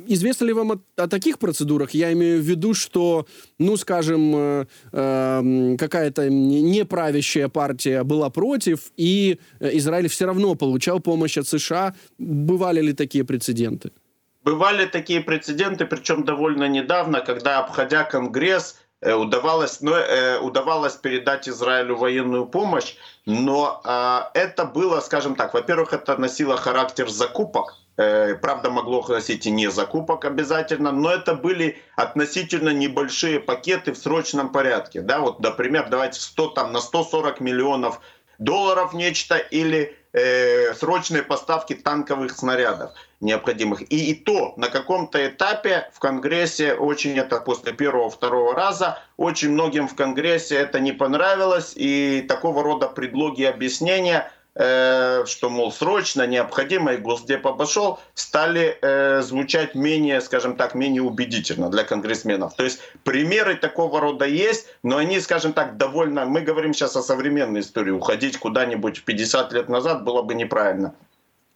Известно 0.07 0.45
ли 0.45 0.53
вам 0.53 0.71
о, 0.71 0.79
о 0.98 1.07
таких 1.07 1.39
процедурах? 1.39 1.95
Я 1.95 2.13
имею 2.13 2.41
в 2.41 2.45
виду, 2.45 2.75
что, 2.75 3.25
ну, 3.59 3.75
скажем, 3.77 4.36
э, 4.36 4.65
э, 4.91 5.75
какая-то 5.79 6.29
неправящая 6.29 7.48
партия 7.48 8.03
была 8.03 8.29
против, 8.29 8.91
и 8.98 9.39
Израиль 9.59 10.07
все 10.07 10.25
равно 10.25 10.53
получал 10.55 11.00
помощь 11.00 11.39
от 11.39 11.48
США. 11.48 11.95
Бывали 12.19 12.81
ли 12.81 12.93
такие 12.93 13.24
прецеденты? 13.24 13.89
Бывали 14.41 14.86
такие 14.86 15.19
прецеденты, 15.19 15.86
причем 15.86 16.24
довольно 16.24 16.67
недавно, 16.67 17.19
когда, 17.19 17.60
обходя 17.60 18.05
Конгресс, 18.05 18.79
э, 19.01 19.13
удавалось, 19.13 19.81
ну, 19.81 19.93
э, 19.93 20.39
удавалось 20.39 20.96
передать 20.96 21.50
Израилю 21.50 21.98
военную 21.98 22.46
помощь, 22.46 22.96
но 23.25 23.81
э, 23.84 24.19
это 24.34 24.63
было, 24.63 25.01
скажем 25.01 25.36
так, 25.36 25.53
во-первых, 25.53 25.91
это 25.91 26.15
носило 26.17 26.55
характер 26.55 27.10
закупок, 27.10 27.75
э, 27.98 28.36
правда, 28.36 28.69
могло 28.69 29.05
носить 29.10 29.46
и 29.46 29.51
не 29.51 29.69
закупок 29.69 30.24
обязательно, 30.24 30.93
но 30.93 31.12
это 31.12 31.36
были 31.36 31.81
относительно 31.98 32.69
небольшие 32.69 33.41
пакеты 33.41 33.91
в 33.91 33.98
срочном 33.98 34.53
порядке. 34.53 35.01
Да, 35.01 35.19
вот, 35.19 35.41
например, 35.41 35.89
давайте 35.89 36.22
100, 36.22 36.48
там, 36.51 36.72
на 36.72 36.79
140 36.79 37.41
миллионов 37.41 38.00
долларов 38.38 38.93
нечто 38.93 39.36
или 39.36 39.98
э, 40.13 40.74
срочные 40.75 41.24
поставки 41.24 41.74
танковых 41.75 42.31
снарядов 42.31 42.93
необходимых. 43.21 43.81
И, 43.91 44.11
и 44.11 44.15
то 44.15 44.53
на 44.57 44.69
каком-то 44.69 45.25
этапе 45.27 45.89
в 45.93 45.99
Конгрессе 45.99 46.73
очень 46.73 47.17
это 47.17 47.39
после 47.39 47.73
первого-второго 47.73 48.55
раза 48.55 48.99
очень 49.17 49.51
многим 49.51 49.88
в 49.88 49.95
Конгрессе 49.95 50.55
это 50.55 50.79
не 50.79 50.93
понравилось 50.93 51.73
и 51.75 52.25
такого 52.27 52.63
рода 52.63 52.88
предлоги 52.88 53.41
и 53.41 53.45
объяснения 53.45 54.31
э, 54.55 55.25
что, 55.25 55.49
мол, 55.49 55.71
срочно, 55.71 56.25
необходимо, 56.27 56.93
и 56.93 56.97
Госдеп 56.97 57.45
обошел, 57.45 57.99
стали 58.13 58.77
э, 58.81 59.21
звучать 59.21 59.75
менее, 59.75 60.21
скажем 60.21 60.55
так, 60.55 60.75
менее 60.75 61.01
убедительно 61.01 61.69
для 61.69 61.83
конгрессменов. 61.83 62.55
То 62.55 62.63
есть 62.63 62.79
примеры 63.03 63.55
такого 63.55 63.99
рода 63.99 64.25
есть, 64.25 64.67
но 64.83 64.97
они, 64.97 65.19
скажем 65.19 65.53
так, 65.53 65.77
довольно... 65.77 66.25
Мы 66.25 66.41
говорим 66.41 66.73
сейчас 66.73 66.95
о 66.95 67.01
современной 67.01 67.61
истории. 67.61 67.91
Уходить 67.91 68.38
куда-нибудь 68.38 69.03
50 69.03 69.53
лет 69.53 69.69
назад 69.69 70.03
было 70.03 70.21
бы 70.21 70.35
неправильно. 70.35 70.93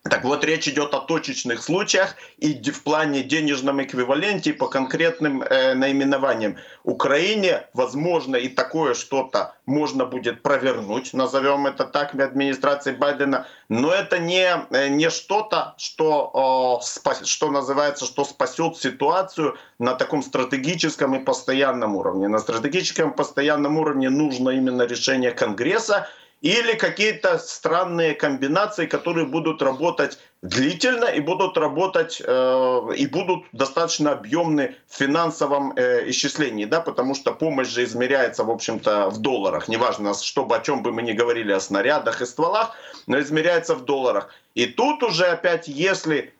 Так 0.10 0.26
вот, 0.26 0.44
речь 0.44 0.68
идет 0.68 0.94
о 0.94 1.00
точечных 1.00 1.64
случаях 1.64 2.16
и 2.38 2.54
в 2.70 2.84
плане 2.84 3.24
денежном 3.24 3.82
эквиваленте 3.82 4.52
по 4.52 4.68
конкретным 4.68 5.42
э, 5.42 5.76
наименованиям. 5.76 6.58
Украине, 6.84 7.68
возможно, 7.74 8.36
и 8.36 8.50
такое 8.50 8.96
что-то 8.96 9.56
можно 9.66 10.06
будет 10.06 10.42
провернуть, 10.42 11.14
назовем 11.14 11.68
это 11.68 11.86
так, 11.86 12.14
администрации 12.16 12.92
Байдена, 12.92 13.48
но 13.70 13.94
это 13.94 14.20
не, 14.20 14.50
э, 14.72 14.90
не 14.90 15.10
что-то, 15.10 15.74
что, 15.78 16.82
э, 16.84 17.26
что 17.26 17.50
называется, 17.50 18.06
что 18.06 18.26
спасет 18.26 18.76
ситуацию 18.76 19.58
на 19.80 19.96
таком 19.96 20.22
стратегическом 20.22 21.16
и 21.16 21.24
постоянном 21.24 21.96
уровне. 21.96 22.28
На 22.28 22.40
стратегическом 22.40 23.14
постоянном 23.14 23.78
уровне 23.78 24.10
нужно 24.10 24.50
именно 24.50 24.82
решение 24.82 25.32
Конгресса, 25.32 26.10
или 26.44 26.74
какие-то 26.74 27.38
странные 27.38 28.14
комбинации, 28.14 28.86
которые 28.86 29.26
будут 29.26 29.62
работать 29.62 30.20
длительно 30.42 31.06
и 31.06 31.22
будут 31.22 31.58
работать 31.58 32.22
э, 32.24 32.82
и 32.98 33.08
будут 33.08 33.46
достаточно 33.54 34.12
объемны 34.12 34.76
в 34.90 34.98
финансовом 34.98 35.72
э, 35.78 36.10
исчислении, 36.10 36.66
да, 36.66 36.82
потому 36.82 37.16
что 37.16 37.32
помощь 37.32 37.70
же 37.70 37.86
измеряется, 37.86 38.44
в 38.44 38.52
общем-то, 38.52 39.10
в 39.10 39.20
долларах. 39.20 39.70
Неважно, 39.70 40.14
чтобы 40.14 40.58
о 40.58 40.60
чем 40.60 40.84
бы 40.84 40.92
мы 40.92 41.02
ни 41.02 41.14
говорили, 41.14 41.54
о 41.54 41.62
снарядах 41.62 42.22
и 42.22 42.26
стволах, 42.26 42.76
но 43.08 43.22
измеряется 43.22 43.74
в 43.74 43.86
долларах. 43.86 44.30
И 44.54 44.66
тут 44.66 45.02
уже 45.02 45.28
опять, 45.28 45.70
если 45.70 46.34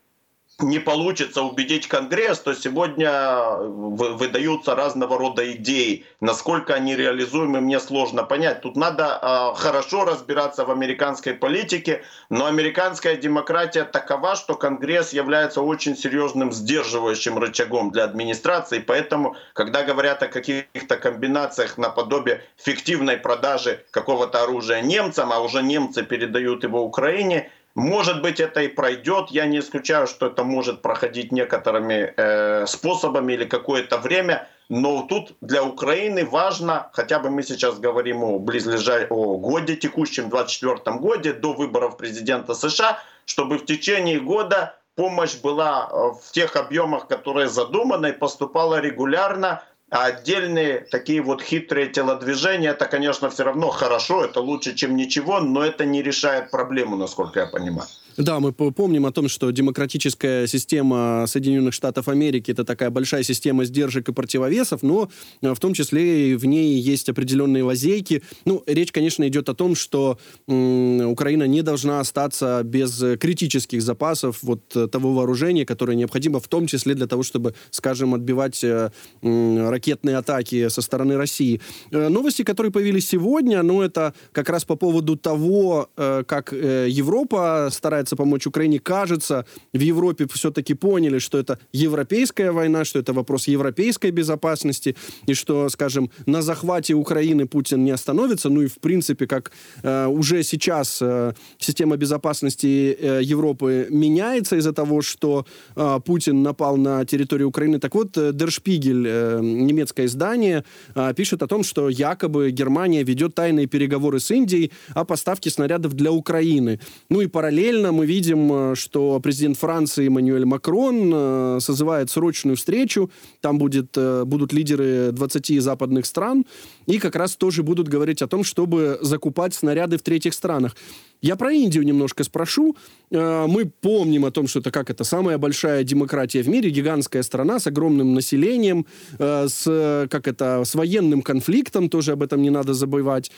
не 0.60 0.78
получится 0.78 1.42
убедить 1.42 1.88
Конгресс, 1.88 2.38
то 2.38 2.54
сегодня 2.54 3.56
выдаются 3.58 4.74
разного 4.74 5.18
рода 5.18 5.50
идеи. 5.52 6.06
Насколько 6.20 6.74
они 6.74 6.94
реализуемы, 6.94 7.60
мне 7.60 7.80
сложно 7.80 8.22
понять. 8.22 8.60
Тут 8.60 8.76
надо 8.76 9.18
э, 9.20 9.58
хорошо 9.58 10.04
разбираться 10.04 10.64
в 10.64 10.70
американской 10.70 11.34
политике, 11.34 12.02
но 12.30 12.46
американская 12.46 13.16
демократия 13.16 13.84
такова, 13.84 14.36
что 14.36 14.54
Конгресс 14.54 15.12
является 15.12 15.60
очень 15.60 15.96
серьезным 15.96 16.52
сдерживающим 16.52 17.38
рычагом 17.38 17.90
для 17.90 18.04
администрации. 18.04 18.78
Поэтому, 18.78 19.36
когда 19.54 19.82
говорят 19.82 20.22
о 20.22 20.28
каких-то 20.28 20.96
комбинациях 20.96 21.78
наподобие 21.78 22.42
фиктивной 22.56 23.16
продажи 23.16 23.84
какого-то 23.90 24.44
оружия 24.44 24.82
немцам, 24.82 25.32
а 25.32 25.40
уже 25.40 25.62
немцы 25.62 26.04
передают 26.04 26.62
его 26.62 26.84
Украине, 26.84 27.50
может 27.74 28.22
быть, 28.22 28.38
это 28.38 28.60
и 28.60 28.68
пройдет. 28.68 29.30
Я 29.30 29.46
не 29.46 29.58
исключаю, 29.58 30.06
что 30.06 30.26
это 30.26 30.44
может 30.44 30.80
проходить 30.80 31.32
некоторыми 31.32 32.14
э, 32.16 32.66
способами 32.66 33.32
или 33.32 33.44
какое-то 33.44 33.98
время. 33.98 34.48
Но 34.68 35.02
тут 35.02 35.34
для 35.40 35.62
Украины 35.64 36.24
важно, 36.24 36.88
хотя 36.92 37.18
бы 37.18 37.30
мы 37.30 37.42
сейчас 37.42 37.78
говорим 37.78 38.22
о 38.22 38.38
близлежа... 38.38 39.06
о 39.10 39.36
годе 39.38 39.76
текущем, 39.76 40.30
24 40.30 40.96
годе, 40.98 41.32
до 41.32 41.52
выборов 41.52 41.96
президента 41.96 42.54
США, 42.54 42.98
чтобы 43.26 43.58
в 43.58 43.66
течение 43.66 44.20
года 44.20 44.76
помощь 44.94 45.34
была 45.34 45.88
э, 45.90 45.96
в 46.22 46.30
тех 46.30 46.54
объемах, 46.54 47.08
которые 47.08 47.48
задуманы, 47.48 48.10
и 48.10 48.12
поступала 48.12 48.80
регулярно, 48.80 49.64
а 49.94 50.06
отдельные 50.06 50.80
такие 50.80 51.22
вот 51.22 51.40
хитрые 51.40 51.86
телодвижения, 51.86 52.72
это, 52.72 52.86
конечно, 52.86 53.30
все 53.30 53.44
равно 53.44 53.68
хорошо, 53.68 54.24
это 54.24 54.40
лучше, 54.40 54.74
чем 54.74 54.96
ничего, 54.96 55.38
но 55.38 55.64
это 55.64 55.84
не 55.84 56.02
решает 56.02 56.50
проблему, 56.50 56.96
насколько 56.96 57.38
я 57.38 57.46
понимаю. 57.46 57.88
Да, 58.16 58.38
мы 58.38 58.52
помним 58.52 59.06
о 59.06 59.12
том, 59.12 59.28
что 59.28 59.50
демократическая 59.50 60.46
система 60.46 61.24
Соединенных 61.26 61.74
Штатов 61.74 62.06
Америки 62.08 62.52
это 62.52 62.64
такая 62.64 62.90
большая 62.90 63.24
система 63.24 63.64
сдержек 63.64 64.08
и 64.08 64.12
противовесов, 64.12 64.84
но 64.84 65.10
э, 65.42 65.52
в 65.52 65.58
том 65.58 65.74
числе 65.74 66.30
и 66.30 66.34
в 66.36 66.44
ней 66.44 66.78
есть 66.78 67.08
определенные 67.08 67.64
лазейки. 67.64 68.22
Ну, 68.44 68.62
речь, 68.66 68.92
конечно, 68.92 69.26
идет 69.26 69.48
о 69.48 69.54
том, 69.54 69.74
что 69.74 70.18
Украина 70.46 71.44
не 71.44 71.62
должна 71.62 71.98
остаться 71.98 72.62
без 72.64 73.02
критических 73.18 73.82
запасов 73.82 74.38
вот 74.42 74.60
э, 74.76 74.86
того 74.86 75.12
вооружения, 75.12 75.66
которое 75.66 75.96
необходимо, 75.96 76.38
в 76.38 76.46
том 76.46 76.68
числе 76.68 76.94
для 76.94 77.08
того, 77.08 77.24
чтобы, 77.24 77.54
скажем, 77.70 78.14
отбивать 78.14 78.62
э, 78.62 78.90
ракетные 79.22 80.18
атаки 80.18 80.68
со 80.68 80.82
стороны 80.82 81.16
России. 81.16 81.60
Новости, 81.90 82.44
которые 82.44 82.70
появились 82.70 83.08
сегодня, 83.08 83.62
ну, 83.62 83.82
это 83.82 84.14
как 84.30 84.48
раз 84.50 84.64
по 84.64 84.76
поводу 84.76 85.16
того, 85.16 85.88
как 85.96 86.52
Европа 86.52 87.68
старается 87.72 88.03
пытается 88.04 88.16
помочь 88.16 88.46
Украине, 88.46 88.78
кажется, 88.78 89.44
в 89.72 89.80
Европе 89.80 90.26
все-таки 90.32 90.74
поняли, 90.74 91.18
что 91.18 91.38
это 91.38 91.58
европейская 91.72 92.52
война, 92.52 92.84
что 92.84 92.98
это 92.98 93.12
вопрос 93.12 93.48
европейской 93.48 94.10
безопасности, 94.10 94.94
и 95.28 95.34
что, 95.34 95.68
скажем, 95.68 96.10
на 96.26 96.42
захвате 96.42 96.94
Украины 96.94 97.46
Путин 97.46 97.84
не 97.84 97.92
остановится. 97.92 98.50
Ну 98.50 98.62
и, 98.62 98.66
в 98.66 98.78
принципе, 98.80 99.26
как 99.26 99.52
э, 99.82 100.06
уже 100.06 100.42
сейчас 100.42 101.02
э, 101.02 101.32
система 101.58 101.96
безопасности 101.96 102.96
э, 103.00 103.20
Европы 103.22 103.86
меняется 103.90 104.56
из-за 104.56 104.72
того, 104.72 105.02
что 105.02 105.46
э, 105.76 106.00
Путин 106.04 106.42
напал 106.42 106.76
на 106.76 107.04
территорию 107.04 107.48
Украины. 107.48 107.78
Так 107.78 107.94
вот, 107.94 108.18
э, 108.18 108.32
Spiegel, 108.32 109.06
э, 109.06 109.40
немецкое 109.42 110.06
издание, 110.06 110.62
э, 110.94 111.14
пишет 111.16 111.42
о 111.42 111.46
том, 111.46 111.64
что 111.64 111.88
якобы 111.88 112.52
Германия 112.52 113.04
ведет 113.04 113.34
тайные 113.34 113.66
переговоры 113.66 114.18
с 114.18 114.30
Индией 114.30 114.70
о 114.94 115.04
поставке 115.04 115.50
снарядов 115.50 115.92
для 115.94 116.10
Украины. 116.10 116.78
Ну 117.10 117.22
и 117.22 117.26
параллельно 117.26 117.93
мы 117.94 118.06
видим, 118.06 118.52
э, 118.52 118.74
что 118.74 119.18
президент 119.20 119.56
Франции 119.56 120.06
Эммануэль 120.06 120.44
Макрон 120.44 121.10
э, 121.14 121.58
созывает 121.60 122.10
срочную 122.10 122.56
встречу. 122.56 123.10
Там 123.40 123.58
будет, 123.58 123.96
э, 123.96 124.24
будут 124.24 124.52
лидеры 124.52 125.12
20 125.12 125.60
западных 125.60 126.04
стран. 126.04 126.44
И 126.86 126.98
как 126.98 127.16
раз 127.16 127.36
тоже 127.36 127.62
будут 127.62 127.88
говорить 127.88 128.22
о 128.22 128.26
том, 128.26 128.44
чтобы 128.44 128.98
закупать 129.00 129.54
снаряды 129.54 129.96
в 129.96 130.02
третьих 130.02 130.34
странах. 130.34 130.76
Я 131.22 131.36
про 131.36 131.52
Индию 131.52 131.84
немножко 131.84 132.22
спрошу. 132.22 132.76
Мы 133.10 133.72
помним 133.80 134.26
о 134.26 134.30
том, 134.30 134.46
что 134.46 134.58
это 134.58 134.70
как 134.70 134.90
это 134.90 135.04
самая 135.04 135.38
большая 135.38 135.82
демократия 135.82 136.42
в 136.42 136.48
мире, 136.48 136.68
гигантская 136.68 137.22
страна 137.22 137.58
с 137.58 137.66
огромным 137.66 138.12
населением, 138.12 138.84
с 139.18 140.06
как 140.10 140.28
это 140.28 140.64
с 140.66 140.74
военным 140.74 141.22
конфликтом, 141.22 141.88
тоже 141.88 142.12
об 142.12 142.22
этом 142.22 142.42
не 142.42 142.50
надо 142.50 142.74
забывать. 142.74 143.30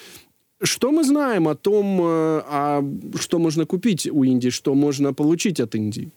Что 0.63 0.91
мы 0.91 1.05
знаем 1.05 1.49
о 1.49 1.55
том, 1.55 2.01
э, 2.01 2.43
а 2.47 2.85
что 3.21 3.39
можно 3.39 3.67
купить 3.67 4.09
у 4.11 4.25
Индии, 4.25 4.49
что 4.49 4.75
можно 4.75 5.13
получить 5.13 5.61
от 5.61 5.75
Индии? 5.75 6.11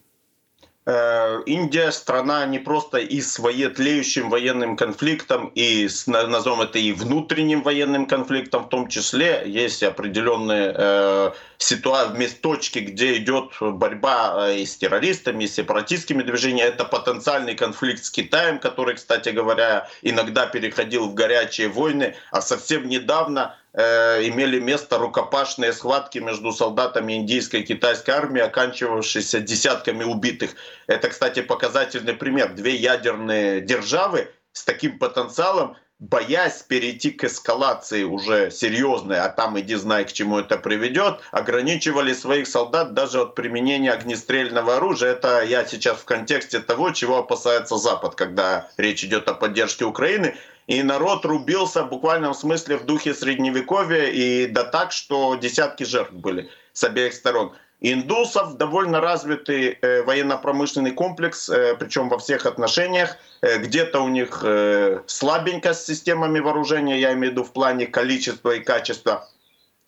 Э, 0.86 1.42
Индия 1.44 1.92
страна 1.92 2.46
не 2.46 2.58
просто 2.58 2.98
и 2.98 3.20
с 3.20 3.38
тлеющим 3.76 4.30
военным 4.30 4.76
конфликтом, 4.76 5.52
и 5.54 5.86
с, 5.86 6.06
назовем 6.06 6.62
это 6.62 6.78
и 6.78 6.92
внутренним 6.92 7.62
военным 7.62 8.06
конфликтом 8.06 8.64
в 8.64 8.68
том 8.70 8.88
числе. 8.88 9.42
Есть 9.46 9.82
определенные 9.82 10.74
э, 10.74 11.30
ситуации, 11.58 12.28
точки, 12.40 12.78
где 12.78 13.18
идет 13.18 13.52
борьба 13.60 14.48
э, 14.48 14.60
и 14.60 14.66
с 14.66 14.76
террористами, 14.78 15.44
и 15.44 15.48
с 15.48 15.54
сепаратистскими 15.54 16.22
движениями. 16.22 16.68
Это 16.68 16.86
потенциальный 16.86 17.54
конфликт 17.54 18.02
с 18.02 18.10
Китаем, 18.10 18.58
который, 18.58 18.94
кстати 18.94 19.28
говоря, 19.28 19.86
иногда 20.00 20.46
переходил 20.46 21.08
в 21.08 21.14
горячие 21.14 21.68
войны, 21.68 22.14
а 22.30 22.40
совсем 22.40 22.88
недавно 22.88 23.54
Э, 23.72 24.26
имели 24.26 24.58
место 24.58 24.98
рукопашные 24.98 25.72
схватки 25.72 26.18
между 26.18 26.50
солдатами 26.50 27.12
индийской 27.12 27.60
и 27.60 27.64
китайской 27.64 28.10
армии, 28.10 28.42
оканчивавшиеся 28.42 29.40
десятками 29.40 30.02
убитых. 30.02 30.56
Это, 30.88 31.08
кстати, 31.08 31.40
показательный 31.40 32.14
пример. 32.14 32.54
Две 32.54 32.74
ядерные 32.74 33.60
державы 33.60 34.28
с 34.52 34.64
таким 34.64 34.98
потенциалом, 34.98 35.76
боясь 36.00 36.62
перейти 36.62 37.12
к 37.12 37.22
эскалации 37.22 38.02
уже 38.02 38.50
серьезной, 38.50 39.20
а 39.20 39.28
там 39.28 39.60
иди 39.60 39.76
знай, 39.76 40.04
к 40.04 40.12
чему 40.12 40.40
это 40.40 40.56
приведет, 40.56 41.20
ограничивали 41.30 42.12
своих 42.12 42.48
солдат 42.48 42.94
даже 42.94 43.20
от 43.20 43.36
применения 43.36 43.92
огнестрельного 43.92 44.78
оружия. 44.78 45.12
Это 45.12 45.42
я 45.42 45.64
сейчас 45.64 45.98
в 45.98 46.04
контексте 46.06 46.58
того, 46.58 46.90
чего 46.90 47.18
опасается 47.18 47.76
Запад, 47.76 48.16
когда 48.16 48.68
речь 48.76 49.04
идет 49.04 49.28
о 49.28 49.34
поддержке 49.34 49.84
Украины 49.84 50.34
и 50.70 50.84
народ 50.84 51.24
рубился 51.24 51.82
в 51.82 51.88
буквальном 51.88 52.32
смысле 52.32 52.76
в 52.76 52.84
духе 52.84 53.12
средневековья, 53.12 54.04
и 54.04 54.46
да 54.46 54.62
так, 54.62 54.92
что 54.92 55.34
десятки 55.34 55.82
жертв 55.82 56.12
были 56.12 56.48
с 56.72 56.84
обеих 56.84 57.12
сторон. 57.12 57.52
Индусов 57.80 58.56
довольно 58.56 59.00
развитый 59.00 59.76
э, 59.82 60.02
военно-промышленный 60.04 60.92
комплекс, 60.92 61.48
э, 61.48 61.74
причем 61.74 62.08
во 62.08 62.18
всех 62.18 62.46
отношениях. 62.46 63.16
Э, 63.40 63.58
где-то 63.58 64.00
у 64.00 64.08
них 64.08 64.42
э, 64.44 65.00
слабенько 65.06 65.74
с 65.74 65.84
системами 65.84 66.38
вооружения, 66.38 67.00
я 67.00 67.14
имею 67.14 67.30
в 67.30 67.32
виду 67.32 67.44
в 67.44 67.52
плане 67.52 67.88
количества 67.88 68.50
и 68.52 68.60
качества, 68.60 69.28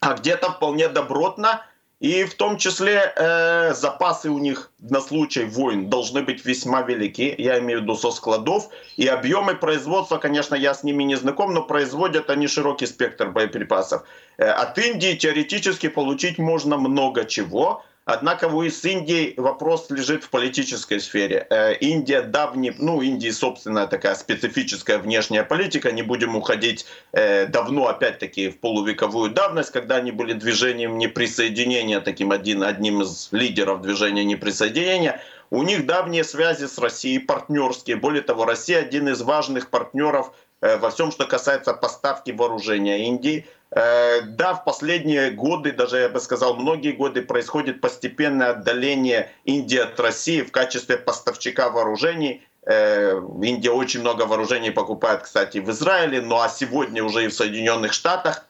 а 0.00 0.14
где-то 0.14 0.50
вполне 0.50 0.88
добротно 0.88 1.64
и 2.02 2.24
в 2.24 2.34
том 2.34 2.56
числе 2.56 3.12
э, 3.14 3.74
запасы 3.74 4.28
у 4.28 4.38
них 4.38 4.72
на 4.80 5.00
случай 5.00 5.44
войн 5.44 5.88
должны 5.88 6.22
быть 6.22 6.44
весьма 6.44 6.82
велики, 6.82 7.32
я 7.38 7.60
имею 7.60 7.78
в 7.78 7.82
виду 7.82 7.94
со 7.94 8.10
складов. 8.10 8.70
И 8.96 9.06
объемы 9.06 9.54
производства, 9.54 10.18
конечно, 10.18 10.56
я 10.56 10.74
с 10.74 10.82
ними 10.82 11.04
не 11.04 11.14
знаком, 11.14 11.54
но 11.54 11.62
производят 11.62 12.28
они 12.28 12.48
широкий 12.48 12.86
спектр 12.86 13.30
боеприпасов. 13.30 14.02
Э, 14.36 14.46
от 14.46 14.78
Индии 14.78 15.14
теоретически 15.14 15.88
получить 15.88 16.38
можно 16.38 16.76
много 16.76 17.24
чего. 17.24 17.84
Однако 18.04 18.48
у 18.48 18.62
с 18.64 18.84
Индией 18.84 19.34
вопрос 19.36 19.88
лежит 19.90 20.24
в 20.24 20.30
политической 20.30 20.98
сфере. 20.98 21.46
Э, 21.50 21.74
Индия 21.74 22.22
давний, 22.22 22.74
ну, 22.76 23.00
Индии 23.00 23.30
собственная 23.30 23.86
такая 23.86 24.16
специфическая 24.16 24.98
внешняя 24.98 25.44
политика, 25.44 25.92
не 25.92 26.02
будем 26.02 26.34
уходить 26.34 26.84
э, 27.12 27.46
давно, 27.46 27.86
опять-таки, 27.86 28.50
в 28.50 28.58
полувековую 28.58 29.30
давность, 29.30 29.70
когда 29.70 29.96
они 29.96 30.10
были 30.10 30.32
движением 30.32 30.98
неприсоединения, 30.98 32.00
таким 32.00 32.32
один, 32.32 32.64
одним 32.64 33.02
из 33.02 33.28
лидеров 33.30 33.82
движения 33.82 34.24
неприсоединения. 34.24 35.20
У 35.50 35.62
них 35.62 35.86
давние 35.86 36.24
связи 36.24 36.66
с 36.66 36.78
Россией, 36.78 37.20
партнерские. 37.20 37.96
Более 37.96 38.22
того, 38.22 38.46
Россия 38.46 38.80
один 38.80 39.08
из 39.08 39.22
важных 39.22 39.70
партнеров 39.70 40.32
во 40.62 40.90
всем, 40.90 41.10
что 41.10 41.26
касается 41.26 41.74
поставки 41.74 42.30
вооружения 42.30 43.06
Индии. 43.06 43.46
Э, 43.74 44.20
да, 44.22 44.54
в 44.54 44.64
последние 44.64 45.30
годы, 45.30 45.72
даже 45.72 45.98
я 45.98 46.08
бы 46.10 46.20
сказал, 46.20 46.56
многие 46.56 46.92
годы 46.92 47.22
происходит 47.22 47.80
постепенное 47.80 48.50
отдаление 48.50 49.30
Индии 49.44 49.78
от 49.78 49.98
России 49.98 50.42
в 50.42 50.52
качестве 50.52 50.98
поставщика 50.98 51.70
вооружений. 51.70 52.42
Э, 52.66 53.18
Индия 53.42 53.70
очень 53.70 54.00
много 54.00 54.22
вооружений 54.22 54.70
покупает, 54.70 55.22
кстати, 55.22 55.58
в 55.58 55.70
Израиле, 55.70 56.20
ну 56.20 56.38
а 56.38 56.50
сегодня 56.50 57.02
уже 57.02 57.24
и 57.24 57.28
в 57.28 57.34
Соединенных 57.34 57.94
Штатах. 57.94 58.44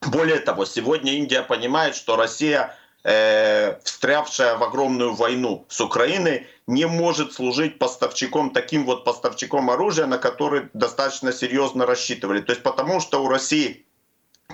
Более 0.00 0.38
того, 0.38 0.64
сегодня 0.64 1.12
Индия 1.12 1.42
понимает, 1.42 1.94
что 1.94 2.16
Россия, 2.16 2.74
э, 3.04 3.78
встрявшая 3.84 4.56
в 4.56 4.64
огромную 4.64 5.14
войну 5.14 5.64
с 5.68 5.80
Украиной, 5.80 6.46
не 6.66 6.86
может 6.86 7.34
служить 7.34 7.78
поставщиком, 7.78 8.50
таким 8.50 8.84
вот 8.84 9.04
поставщиком 9.04 9.70
оружия, 9.70 10.06
на 10.06 10.18
который 10.18 10.68
достаточно 10.72 11.32
серьезно 11.32 11.86
рассчитывали. 11.86 12.40
То 12.40 12.52
есть 12.52 12.62
потому 12.62 13.00
что 13.00 13.22
у 13.22 13.28
России 13.28 13.86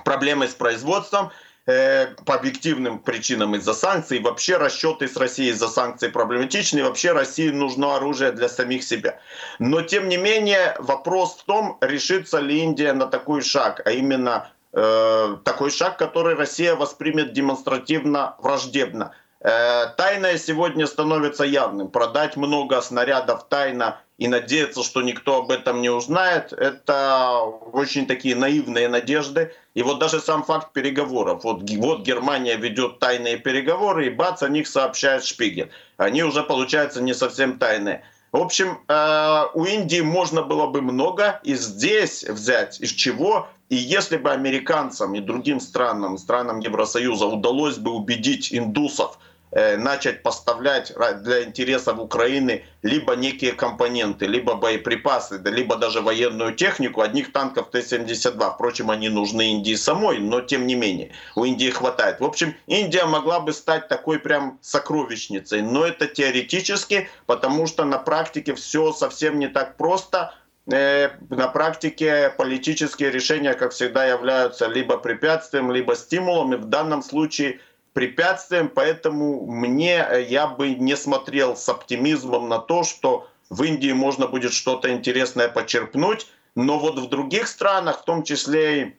проблемы 0.03 0.47
с 0.47 0.53
производством, 0.53 1.31
э, 1.67 2.07
по 2.25 2.35
объективным 2.35 2.99
причинам 2.99 3.55
из-за 3.55 3.73
санкций, 3.73 4.19
вообще 4.19 4.57
расчеты 4.57 5.07
с 5.07 5.15
Россией 5.15 5.51
из-за 5.51 5.69
санкций 5.69 6.09
проблематичны, 6.09 6.83
вообще 6.83 7.13
России 7.13 7.49
нужно 7.49 7.95
оружие 7.95 8.31
для 8.31 8.49
самих 8.49 8.83
себя. 8.83 9.19
Но 9.59 9.81
тем 9.81 10.09
не 10.09 10.17
менее 10.17 10.75
вопрос 10.79 11.37
в 11.37 11.43
том, 11.45 11.77
решится 11.81 12.39
ли 12.39 12.59
Индия 12.59 12.93
на 12.93 13.05
такой 13.05 13.41
шаг, 13.41 13.81
а 13.85 13.91
именно 13.91 14.49
э, 14.73 15.37
такой 15.43 15.71
шаг, 15.71 15.97
который 15.97 16.35
Россия 16.35 16.75
воспримет 16.75 17.33
демонстративно 17.33 18.35
враждебно. 18.39 19.13
Э, 19.39 19.87
тайное 19.97 20.37
сегодня 20.37 20.85
становится 20.85 21.43
явным. 21.43 21.89
Продать 21.89 22.37
много 22.37 22.79
снарядов 22.81 23.47
тайно 23.49 23.99
и 24.19 24.27
надеяться, 24.27 24.83
что 24.83 25.01
никто 25.01 25.37
об 25.37 25.49
этом 25.49 25.81
не 25.81 25.89
узнает, 25.89 26.53
это 26.53 27.39
очень 27.73 28.05
такие 28.05 28.35
наивные 28.35 28.87
надежды. 28.87 29.51
И 29.73 29.81
вот 29.81 29.97
даже 29.97 30.19
сам 30.19 30.43
факт 30.43 30.73
переговоров. 30.73 31.43
Вот, 31.43 31.67
вот 31.67 32.01
Германия 32.01 32.55
ведет 32.55 32.99
тайные 32.99 33.37
переговоры, 33.37 34.05
и 34.05 34.09
бац, 34.11 34.43
о 34.43 34.49
них 34.49 34.67
сообщает 34.67 35.23
Шпигель. 35.23 35.71
Они 35.97 36.23
уже, 36.23 36.43
получается, 36.43 37.01
не 37.01 37.15
совсем 37.15 37.57
тайные. 37.57 38.03
В 38.31 38.37
общем, 38.37 38.79
э, 38.87 39.43
у 39.53 39.65
Индии 39.65 40.01
можно 40.01 40.41
было 40.41 40.67
бы 40.67 40.81
много 40.81 41.41
и 41.43 41.55
здесь 41.55 42.23
взять 42.23 42.79
из 42.79 42.91
чего. 42.91 43.47
И 43.69 43.75
если 43.75 44.17
бы 44.17 44.31
американцам 44.31 45.15
и 45.15 45.19
другим 45.19 45.59
странам, 45.59 46.17
странам 46.17 46.59
Евросоюза 46.59 47.25
удалось 47.25 47.77
бы 47.77 47.91
убедить 47.91 48.53
индусов– 48.53 49.17
начать 49.51 50.23
поставлять 50.23 50.93
для 51.23 51.43
интересов 51.43 51.99
Украины 51.99 52.63
либо 52.81 53.15
некие 53.15 53.51
компоненты, 53.51 54.25
либо 54.25 54.55
боеприпасы, 54.55 55.41
либо 55.43 55.75
даже 55.75 56.01
военную 56.01 56.55
технику. 56.55 57.01
Одних 57.01 57.33
танков 57.33 57.69
Т-72, 57.71 58.53
впрочем, 58.53 58.89
они 58.89 59.09
нужны 59.09 59.51
Индии 59.51 59.75
самой, 59.75 60.19
но 60.19 60.41
тем 60.41 60.65
не 60.67 60.75
менее, 60.75 61.11
у 61.35 61.43
Индии 61.43 61.69
хватает. 61.69 62.21
В 62.21 62.25
общем, 62.25 62.55
Индия 62.67 63.05
могла 63.05 63.39
бы 63.41 63.51
стать 63.51 63.87
такой 63.89 64.19
прям 64.19 64.57
сокровищницей, 64.61 65.61
но 65.61 65.85
это 65.85 66.07
теоретически, 66.07 67.09
потому 67.25 67.67
что 67.67 67.83
на 67.83 67.97
практике 67.97 68.55
все 68.55 68.93
совсем 68.93 69.37
не 69.37 69.47
так 69.47 69.75
просто. 69.75 70.33
Э, 70.71 71.09
на 71.29 71.47
практике 71.47 72.33
политические 72.37 73.11
решения, 73.11 73.53
как 73.53 73.71
всегда, 73.71 74.05
являются 74.05 74.67
либо 74.67 74.97
препятствием, 74.97 75.71
либо 75.71 75.95
стимулом, 75.95 76.53
и 76.53 76.57
в 76.57 76.65
данном 76.65 77.03
случае– 77.03 77.59
препятствием, 77.93 78.69
поэтому 78.69 79.45
мне 79.45 80.05
э, 80.09 80.23
я 80.23 80.47
бы 80.47 80.69
не 80.69 80.95
смотрел 80.95 81.55
с 81.55 81.67
оптимизмом 81.67 82.49
на 82.49 82.59
то, 82.59 82.83
что 82.83 83.27
в 83.49 83.63
Индии 83.63 83.91
можно 83.91 84.27
будет 84.27 84.53
что-то 84.53 84.91
интересное 84.91 85.49
почерпнуть, 85.49 86.27
но 86.55 86.79
вот 86.79 86.97
в 86.99 87.09
других 87.09 87.47
странах, 87.47 88.01
в 88.01 88.05
том 88.05 88.23
числе 88.23 88.81
и 88.81 88.95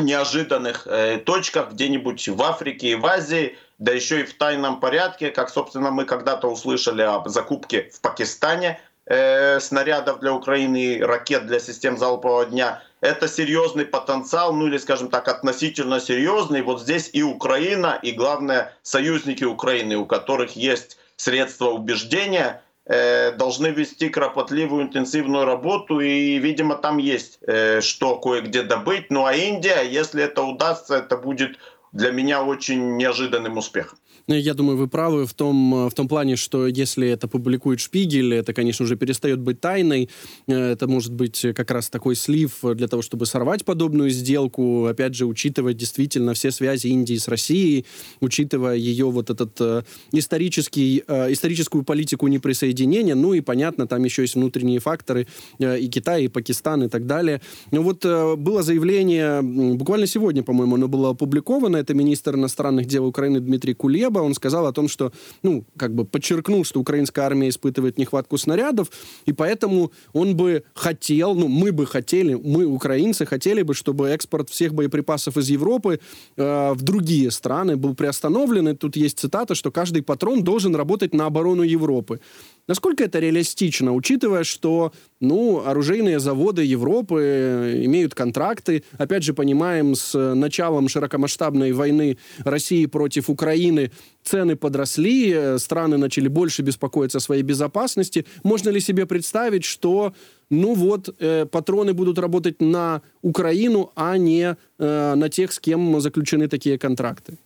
неожиданных 0.00 0.86
э, 0.86 1.18
точках, 1.18 1.72
где-нибудь 1.72 2.28
в 2.28 2.42
Африке 2.42 2.90
и 2.90 2.94
в 2.94 3.04
Азии, 3.06 3.56
да 3.78 3.92
еще 3.92 4.20
и 4.20 4.24
в 4.24 4.34
тайном 4.34 4.78
порядке, 4.78 5.30
как, 5.30 5.50
собственно, 5.50 5.90
мы 5.90 6.04
когда-то 6.04 6.48
услышали 6.48 7.02
об 7.02 7.28
закупке 7.28 7.90
в 7.92 8.00
Пакистане 8.00 8.80
э, 9.06 9.58
снарядов 9.58 10.20
для 10.20 10.32
Украины, 10.32 11.00
ракет 11.02 11.46
для 11.46 11.58
систем 11.58 11.98
залпового 11.98 12.46
дня– 12.46 12.82
это 13.00 13.28
серьезный 13.28 13.84
потенциал, 13.84 14.52
ну 14.52 14.66
или, 14.66 14.78
скажем 14.78 15.08
так, 15.08 15.28
относительно 15.28 16.00
серьезный. 16.00 16.62
Вот 16.62 16.80
здесь 16.80 17.10
и 17.12 17.22
Украина, 17.22 17.98
и, 18.02 18.12
главное, 18.12 18.74
союзники 18.82 19.44
Украины, 19.44 19.96
у 19.96 20.06
которых 20.06 20.56
есть 20.56 20.98
средства 21.16 21.70
убеждения, 21.70 22.62
э, 22.86 23.32
должны 23.32 23.68
вести 23.68 24.08
кропотливую, 24.08 24.82
интенсивную 24.82 25.44
работу, 25.44 26.00
и, 26.00 26.38
видимо, 26.38 26.74
там 26.74 26.98
есть 26.98 27.38
э, 27.46 27.80
что 27.80 28.18
кое-где 28.18 28.62
добыть. 28.62 29.10
Ну 29.10 29.24
а 29.24 29.34
Индия, 29.34 29.82
если 29.82 30.24
это 30.24 30.42
удастся, 30.42 30.96
это 30.96 31.16
будет 31.16 31.58
для 31.92 32.10
меня 32.10 32.42
очень 32.42 32.96
неожиданным 32.96 33.56
успехом. 33.58 33.98
Ну, 34.30 34.36
я 34.36 34.54
думаю, 34.54 34.76
вы 34.76 34.86
правы 34.86 35.26
в 35.26 35.34
том, 35.34 35.88
в 35.88 35.92
том 35.92 36.06
плане, 36.06 36.36
что 36.36 36.68
если 36.68 37.08
это 37.08 37.26
публикует 37.26 37.80
Шпигель, 37.80 38.32
это, 38.32 38.54
конечно, 38.54 38.84
уже 38.84 38.94
перестает 38.94 39.40
быть 39.40 39.60
тайной. 39.60 40.08
Э, 40.46 40.70
это 40.70 40.86
может 40.86 41.12
быть 41.12 41.44
как 41.52 41.72
раз 41.72 41.90
такой 41.90 42.14
слив 42.14 42.60
для 42.62 42.86
того, 42.86 43.02
чтобы 43.02 43.26
сорвать 43.26 43.64
подобную 43.64 44.10
сделку. 44.10 44.86
Опять 44.86 45.16
же, 45.16 45.26
учитывая 45.26 45.74
действительно 45.74 46.32
все 46.34 46.52
связи 46.52 46.86
Индии 46.86 47.16
с 47.16 47.26
Россией, 47.26 47.86
учитывая 48.20 48.76
ее 48.76 49.10
вот 49.10 49.30
этот 49.30 49.60
э, 49.60 49.82
исторический, 50.12 51.02
э, 51.08 51.32
историческую 51.32 51.82
политику 51.82 52.28
неприсоединения. 52.28 53.16
Ну 53.16 53.34
и, 53.34 53.40
понятно, 53.40 53.88
там 53.88 54.04
еще 54.04 54.22
есть 54.22 54.36
внутренние 54.36 54.78
факторы 54.78 55.26
и 55.58 55.88
Китай, 55.88 56.26
и 56.26 56.28
Пакистан, 56.28 56.84
и 56.84 56.88
так 56.88 57.04
далее. 57.04 57.40
Но 57.72 57.82
вот 57.82 58.04
было 58.04 58.62
заявление, 58.62 59.42
буквально 59.42 60.06
сегодня, 60.06 60.44
по-моему, 60.44 60.76
оно 60.76 60.86
было 60.86 61.10
опубликовано. 61.10 61.78
Это 61.78 61.94
министр 61.94 62.36
иностранных 62.36 62.86
дел 62.86 63.04
Украины 63.04 63.40
Дмитрий 63.40 63.74
Кулеба 63.74 64.19
он 64.22 64.34
сказал 64.34 64.66
о 64.66 64.72
том, 64.72 64.88
что, 64.88 65.12
ну, 65.42 65.64
как 65.76 65.94
бы 65.94 66.04
подчеркнул, 66.04 66.64
что 66.64 66.80
украинская 66.80 67.24
армия 67.24 67.48
испытывает 67.48 67.98
нехватку 67.98 68.38
снарядов, 68.38 68.90
и 69.26 69.32
поэтому 69.32 69.92
он 70.12 70.36
бы 70.36 70.64
хотел, 70.74 71.34
ну, 71.34 71.48
мы 71.48 71.72
бы 71.72 71.86
хотели, 71.86 72.34
мы, 72.34 72.64
украинцы, 72.66 73.26
хотели 73.26 73.62
бы, 73.62 73.74
чтобы 73.74 74.08
экспорт 74.08 74.50
всех 74.50 74.74
боеприпасов 74.74 75.36
из 75.36 75.48
Европы 75.50 76.00
э, 76.36 76.72
в 76.72 76.82
другие 76.82 77.30
страны 77.30 77.76
был 77.76 77.94
приостановлен. 77.94 78.68
И 78.68 78.74
тут 78.74 78.96
есть 78.96 79.18
цитата, 79.18 79.54
что 79.54 79.70
каждый 79.70 80.02
патрон 80.02 80.42
должен 80.44 80.74
работать 80.76 81.14
на 81.14 81.26
оборону 81.26 81.62
Европы. 81.62 82.20
Насколько 82.66 83.04
это 83.04 83.18
реалистично, 83.18 83.92
учитывая, 83.94 84.44
что 84.44 84.92
ну, 85.20 85.62
оружейные 85.64 86.20
заводы 86.20 86.64
Европы 86.64 87.82
имеют 87.84 88.14
контракты, 88.14 88.84
опять 88.98 89.22
же, 89.22 89.34
понимаем, 89.34 89.94
с 89.94 90.34
началом 90.34 90.88
широкомасштабной 90.88 91.72
войны 91.72 92.18
России 92.38 92.86
против 92.86 93.28
Украины 93.28 93.90
цены 94.22 94.56
подросли, 94.56 95.58
страны 95.58 95.96
начали 95.96 96.28
больше 96.28 96.62
беспокоиться 96.62 97.18
о 97.18 97.20
своей 97.20 97.42
безопасности. 97.42 98.26
Можно 98.42 98.70
ли 98.70 98.80
себе 98.80 99.06
представить, 99.06 99.64
что 99.64 100.14
ну 100.50 100.74
вот, 100.74 101.14
э, 101.20 101.46
патроны 101.46 101.92
будут 101.92 102.18
работать 102.18 102.60
на 102.60 103.02
Украину, 103.22 103.92
а 103.94 104.18
не 104.18 104.56
э, 104.78 105.14
на 105.14 105.28
тех, 105.28 105.52
с 105.52 105.60
кем 105.60 106.00
заключены 106.00 106.48
такие 106.48 106.78
контракты? 106.78 107.38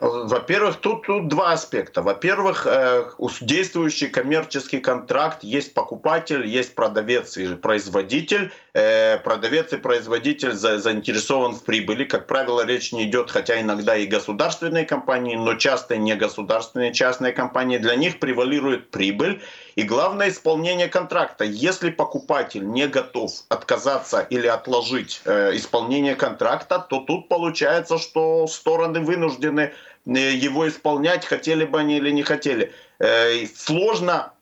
Во-первых, 0.00 0.76
тут, 0.76 1.02
тут 1.02 1.28
два 1.28 1.52
аспекта. 1.52 2.00
Во-первых, 2.00 2.66
э, 2.66 3.04
действующий 3.42 4.08
коммерческий 4.08 4.80
контракт, 4.80 5.44
есть 5.44 5.74
покупатель, 5.74 6.46
есть 6.46 6.74
продавец 6.74 7.36
и 7.36 7.54
производитель. 7.54 8.50
Э, 8.72 9.18
продавец 9.18 9.74
и 9.74 9.76
производитель 9.76 10.52
за, 10.52 10.78
заинтересован 10.78 11.54
в 11.54 11.64
прибыли. 11.64 12.04
Как 12.04 12.26
правило, 12.26 12.64
речь 12.64 12.92
не 12.92 13.04
идет, 13.04 13.30
хотя 13.30 13.60
иногда 13.60 13.94
и 13.94 14.06
государственные 14.06 14.86
компании, 14.86 15.36
но 15.36 15.54
часто 15.54 15.98
не 15.98 16.14
государственные 16.14 16.94
частные 16.94 17.32
компании. 17.32 17.76
Для 17.76 17.94
них 17.94 18.20
превалирует 18.20 18.90
прибыль. 18.90 19.42
И 19.76 19.82
главное 19.82 20.30
исполнение 20.30 20.88
контракта. 20.88 21.44
Если 21.44 21.90
покупатель 21.90 22.66
не 22.66 22.86
готов 22.86 23.32
отказаться 23.50 24.20
или 24.20 24.46
отложить 24.46 25.20
э, 25.26 25.56
исполнение 25.56 26.14
контракта, 26.14 26.78
то 26.78 27.00
тут 27.00 27.28
получается, 27.28 27.98
что 27.98 28.46
стороны 28.46 29.00
вынуждены 29.00 29.72
его 30.06 30.68
исполнять, 30.68 31.24
хотели 31.24 31.64
бы 31.64 31.80
они 31.80 31.98
или 31.98 32.10
не 32.10 32.22
хотели. 32.22 32.72
Э, 32.98 33.46
сложно 33.54 34.32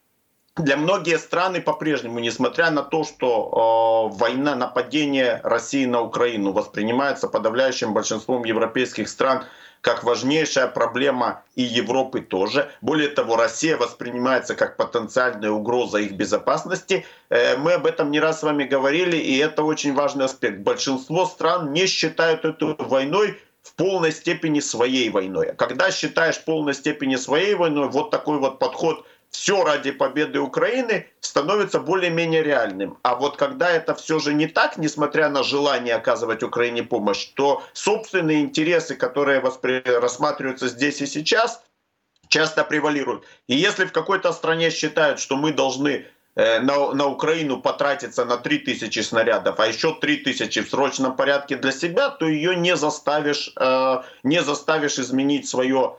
для 0.57 0.77
многих 0.77 1.19
стран 1.19 1.61
по-прежнему, 1.63 2.19
несмотря 2.19 2.71
на 2.71 2.83
то, 2.83 3.05
что 3.05 4.11
э, 4.13 4.19
война, 4.19 4.55
нападение 4.57 5.41
России 5.45 5.87
на 5.87 6.03
Украину 6.03 6.53
воспринимается 6.53 7.29
подавляющим 7.29 7.95
большинством 7.95 8.45
европейских 8.45 9.09
стран 9.09 9.45
как 9.81 10.03
важнейшая 10.03 10.67
проблема 10.67 11.45
и 11.55 11.63
Европы 11.63 12.21
тоже. 12.21 12.71
Более 12.81 13.09
того, 13.09 13.37
Россия 13.37 13.77
воспринимается 13.77 14.57
как 14.57 14.77
потенциальная 14.77 15.51
угроза 15.51 15.99
их 15.99 16.13
безопасности. 16.13 17.07
Э, 17.31 17.57
мы 17.57 17.75
об 17.75 17.87
этом 17.87 18.11
не 18.11 18.21
раз 18.21 18.41
с 18.41 18.43
вами 18.43 18.65
говорили, 18.65 19.17
и 19.17 19.39
это 19.39 19.63
очень 19.63 19.95
важный 19.95 20.25
аспект. 20.25 20.59
Большинство 20.59 21.27
стран 21.27 21.73
не 21.73 21.87
считают 21.87 22.45
эту 22.45 22.75
войной 22.79 23.39
в 23.69 23.75
полной 23.75 24.13
степени 24.13 24.61
своей 24.61 25.11
войной. 25.11 25.51
А 25.51 25.55
когда 25.55 25.91
считаешь 25.91 26.37
в 26.37 26.45
полной 26.45 26.75
степени 26.75 27.17
своей 27.17 27.55
войной, 27.55 27.89
вот 27.89 28.11
такой 28.11 28.39
вот 28.39 28.59
подход 28.59 29.07
все 29.31 29.63
ради 29.63 29.91
победы 29.91 30.41
Украины 30.41 31.07
становится 31.21 31.81
более-менее 31.81 32.43
реальным. 32.43 32.97
А 33.03 33.15
вот 33.15 33.37
когда 33.37 33.71
это 33.71 33.95
все 33.95 34.19
же 34.19 34.33
не 34.33 34.47
так, 34.47 34.79
несмотря 34.79 35.29
на 35.29 35.43
желание 35.43 35.97
оказывать 35.97 36.43
Украине 36.43 36.83
помощь, 36.83 37.27
то 37.35 37.63
собственные 37.75 38.41
интересы, 38.41 38.95
которые 38.95 39.41
воспри... 39.41 39.83
рассматриваются 39.85 40.69
здесь 40.69 41.03
и 41.03 41.07
сейчас, 41.07 41.63
часто 42.29 42.65
превалируют. 42.65 43.25
И 43.49 43.55
если 43.55 43.85
в 43.85 43.93
какой-то 43.93 44.33
стране 44.33 44.71
считают, 44.71 45.21
что 45.21 45.37
мы 45.37 45.53
должны 45.53 46.07
на, 46.39 46.95
на 46.95 47.07
Украину 47.07 47.61
потратится 47.61 48.25
на 48.25 48.37
3000 48.37 49.01
снарядов, 49.01 49.59
а 49.59 49.67
еще 49.67 49.93
3000 49.93 50.63
в 50.63 50.71
срочном 50.71 51.17
порядке 51.17 51.57
для 51.57 51.73
себя, 51.73 52.11
то 52.11 52.27
ее 52.27 52.55
не 52.55 52.77
заставишь, 52.77 53.53
э, 53.59 54.03
не 54.23 54.43
заставишь 54.43 55.01
изменить 55.01 55.49
свое, 55.49 55.97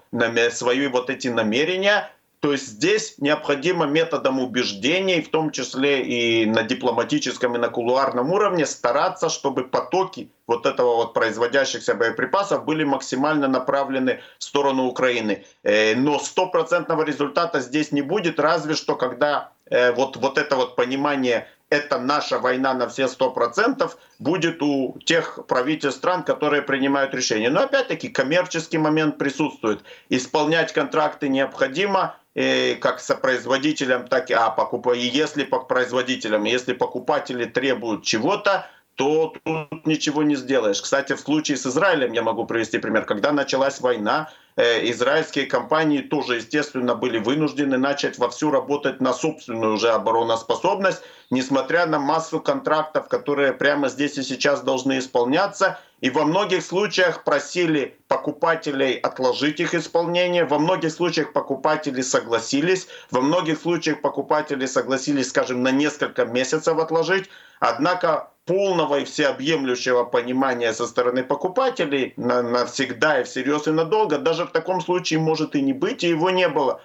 свои 0.51 0.87
вот 0.87 1.09
эти 1.09 1.27
намерения, 1.27 2.09
то 2.39 2.53
есть 2.53 2.67
здесь 2.67 3.15
необходимо 3.17 3.85
методом 3.85 4.39
убеждений, 4.39 5.21
в 5.21 5.29
том 5.29 5.51
числе 5.51 6.03
и 6.03 6.45
на 6.45 6.63
дипломатическом 6.63 7.55
и 7.55 7.59
на 7.59 7.67
кулуарном 7.67 8.31
уровне, 8.31 8.65
стараться, 8.65 9.27
чтобы 9.27 9.67
потоки 9.67 10.31
вот 10.47 10.65
этого 10.65 10.95
вот 10.95 11.13
производящихся 11.13 11.95
боеприпасов 11.95 12.63
были 12.63 12.85
максимально 12.85 13.49
направлены 13.49 14.21
в 14.37 14.43
сторону 14.45 14.85
Украины. 14.85 15.43
Э, 15.63 15.95
но 15.95 16.17
стопроцентного 16.17 17.03
результата 17.03 17.59
здесь 17.59 17.91
не 17.91 18.01
будет, 18.01 18.39
разве 18.39 18.73
что 18.73 18.95
когда 18.95 19.51
э, 19.69 19.91
вот, 19.91 20.17
вот 20.17 20.37
это 20.37 20.55
вот 20.55 20.75
понимание 20.75 21.47
это 21.69 21.99
наша 21.99 22.39
война 22.39 22.73
на 22.73 22.87
все 22.87 23.07
сто 23.07 23.31
процентов 23.31 23.97
будет 24.17 24.61
у 24.61 24.97
тех 25.05 25.39
правительств 25.47 25.99
стран, 25.99 26.23
которые 26.23 26.61
принимают 26.61 27.13
решения. 27.13 27.49
Но 27.49 27.61
опять-таки 27.61 28.09
коммерческий 28.09 28.77
момент 28.77 29.17
присутствует. 29.17 29.83
Исполнять 30.09 30.73
контракты 30.73 31.29
необходимо, 31.29 32.15
и 32.35 32.77
как 32.81 32.99
сопроизводителям, 32.99 34.07
так 34.07 34.29
и 34.29 34.33
а, 34.33 34.49
покуп... 34.49 34.87
и 34.93 34.99
если 34.99 35.43
по 35.43 35.59
производителям, 35.59 36.43
если 36.43 36.73
покупатели 36.73 37.45
требуют 37.45 38.03
чего-то, 38.03 38.67
то 38.95 39.33
тут 39.43 39.85
ничего 39.85 40.23
не 40.23 40.35
сделаешь. 40.35 40.81
Кстати, 40.81 41.13
в 41.13 41.19
случае 41.19 41.57
с 41.57 41.65
Израилем 41.65 42.11
я 42.11 42.21
могу 42.21 42.45
привести 42.45 42.79
пример. 42.79 43.05
Когда 43.05 43.31
началась 43.31 43.79
война, 43.79 44.29
э, 44.48 44.48
израильские 44.59 45.45
компании 45.45 46.01
тоже, 46.01 46.35
естественно, 46.35 46.93
были 46.93 47.17
вынуждены 47.17 47.77
начать 47.77 48.17
вовсю 48.17 48.51
работать 48.51 48.99
на 48.99 49.13
собственную 49.13 49.75
уже 49.75 49.89
обороноспособность, 49.89 51.01
несмотря 51.29 51.85
на 51.85 51.99
массу 51.99 52.41
контрактов, 52.41 53.07
которые 53.07 53.53
прямо 53.53 53.87
здесь 53.87 54.17
и 54.17 54.23
сейчас 54.23 54.61
должны 54.61 54.99
исполняться. 54.99 55.79
И 56.01 56.09
во 56.09 56.23
многих 56.25 56.63
случаях 56.63 57.23
просили 57.23 57.97
покупателей 58.07 58.93
отложить 58.93 59.59
их 59.59 59.75
исполнение, 59.75 60.45
во 60.45 60.59
многих 60.59 60.91
случаях 60.91 61.33
покупатели 61.33 62.01
согласились, 62.01 62.87
во 63.11 63.21
многих 63.21 63.61
случаях 63.61 64.01
покупатели 64.01 64.65
согласились, 64.65 65.29
скажем, 65.29 65.63
на 65.63 65.71
несколько 65.71 66.25
месяцев 66.25 66.77
отложить. 66.77 67.29
Однако 67.59 68.31
полного 68.49 69.01
и 69.01 69.05
всеобъемлющего 69.05 70.05
понимания 70.05 70.73
со 70.73 70.87
стороны 70.87 71.23
покупателей 71.23 72.13
на, 72.17 72.41
навсегда 72.41 73.21
и 73.21 73.23
всерьез 73.23 73.67
и 73.67 73.71
надолго, 73.71 74.17
даже 74.17 74.45
в 74.45 74.51
таком 74.51 74.81
случае 74.81 75.19
может 75.19 75.55
и 75.55 75.61
не 75.61 75.71
быть, 75.71 76.03
и 76.03 76.09
его 76.09 76.31
не 76.31 76.49
было. 76.49 76.81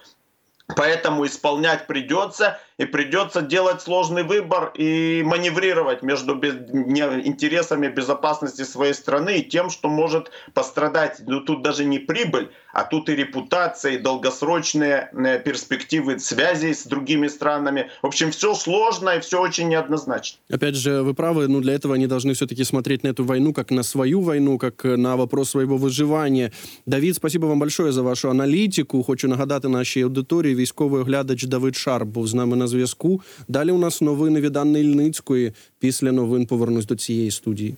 Поэтому 0.75 1.25
исполнять 1.25 1.87
придется, 1.87 2.59
и 2.77 2.85
придется 2.85 3.41
делать 3.41 3.81
сложный 3.81 4.21
выбор 4.21 4.73
и 4.75 5.23
маневрировать 5.25 6.03
между 6.03 6.33
интересами 6.33 7.87
безопасности 7.87 8.61
своей 8.61 8.93
страны 8.93 9.37
и 9.39 9.43
тем, 9.43 9.71
что 9.71 9.89
может 9.89 10.29
пострадать. 10.53 11.17
Ну 11.25 11.41
тут 11.41 11.63
даже 11.63 11.83
не 11.83 11.97
прибыль, 11.97 12.51
а 12.74 12.84
тут 12.84 13.08
и 13.08 13.16
репутация, 13.16 13.92
и 13.92 13.98
долгосрочные 13.98 15.10
э, 15.12 15.38
перспективы 15.44 16.18
связи 16.18 16.72
с 16.72 16.86
другими 16.86 17.28
странами. 17.28 17.90
В 18.02 18.06
общем, 18.06 18.30
все 18.30 18.54
сложно 18.54 19.10
и 19.10 19.20
все 19.20 19.40
очень 19.40 19.68
неоднозначно. 19.68 20.38
Опять 20.50 20.74
же, 20.74 21.02
вы 21.02 21.14
правы, 21.14 21.48
ну 21.48 21.60
для 21.60 21.74
этого 21.74 21.94
они 21.94 22.06
должны 22.06 22.32
все-таки 22.34 22.64
смотреть 22.64 23.04
на 23.04 23.08
эту 23.08 23.24
войну 23.24 23.52
как 23.52 23.70
на 23.70 23.82
свою 23.82 24.20
войну, 24.20 24.58
как 24.58 24.84
на 24.84 25.16
вопрос 25.16 25.50
своего 25.50 25.76
выживания. 25.76 26.52
Давид, 26.86 27.16
спасибо 27.16 27.46
вам 27.46 27.58
большое 27.58 27.92
за 27.92 28.02
вашу 28.02 28.30
аналітику. 28.30 29.02
Хочу 29.02 29.28
нагадати 29.28 29.68
нашій 29.68 30.02
аудиторії 30.02 30.54
військовий 30.54 31.02
оглядач 31.02 31.44
Давид 31.44 31.76
Шарп 31.76 32.08
був 32.08 32.28
з 32.28 32.34
нами 32.34 32.56
на 32.56 32.66
зв'язку. 32.66 33.20
Далі 33.48 33.70
у 33.70 33.78
нас 33.78 34.00
новини 34.00 34.40
від 34.40 34.56
Анни 34.56 34.80
Ільницької. 34.80 35.52
Після 35.78 36.12
новин 36.12 36.46
повернусь 36.46 36.86
до 36.86 36.96
цієї 36.96 37.30
студії. 37.30 37.76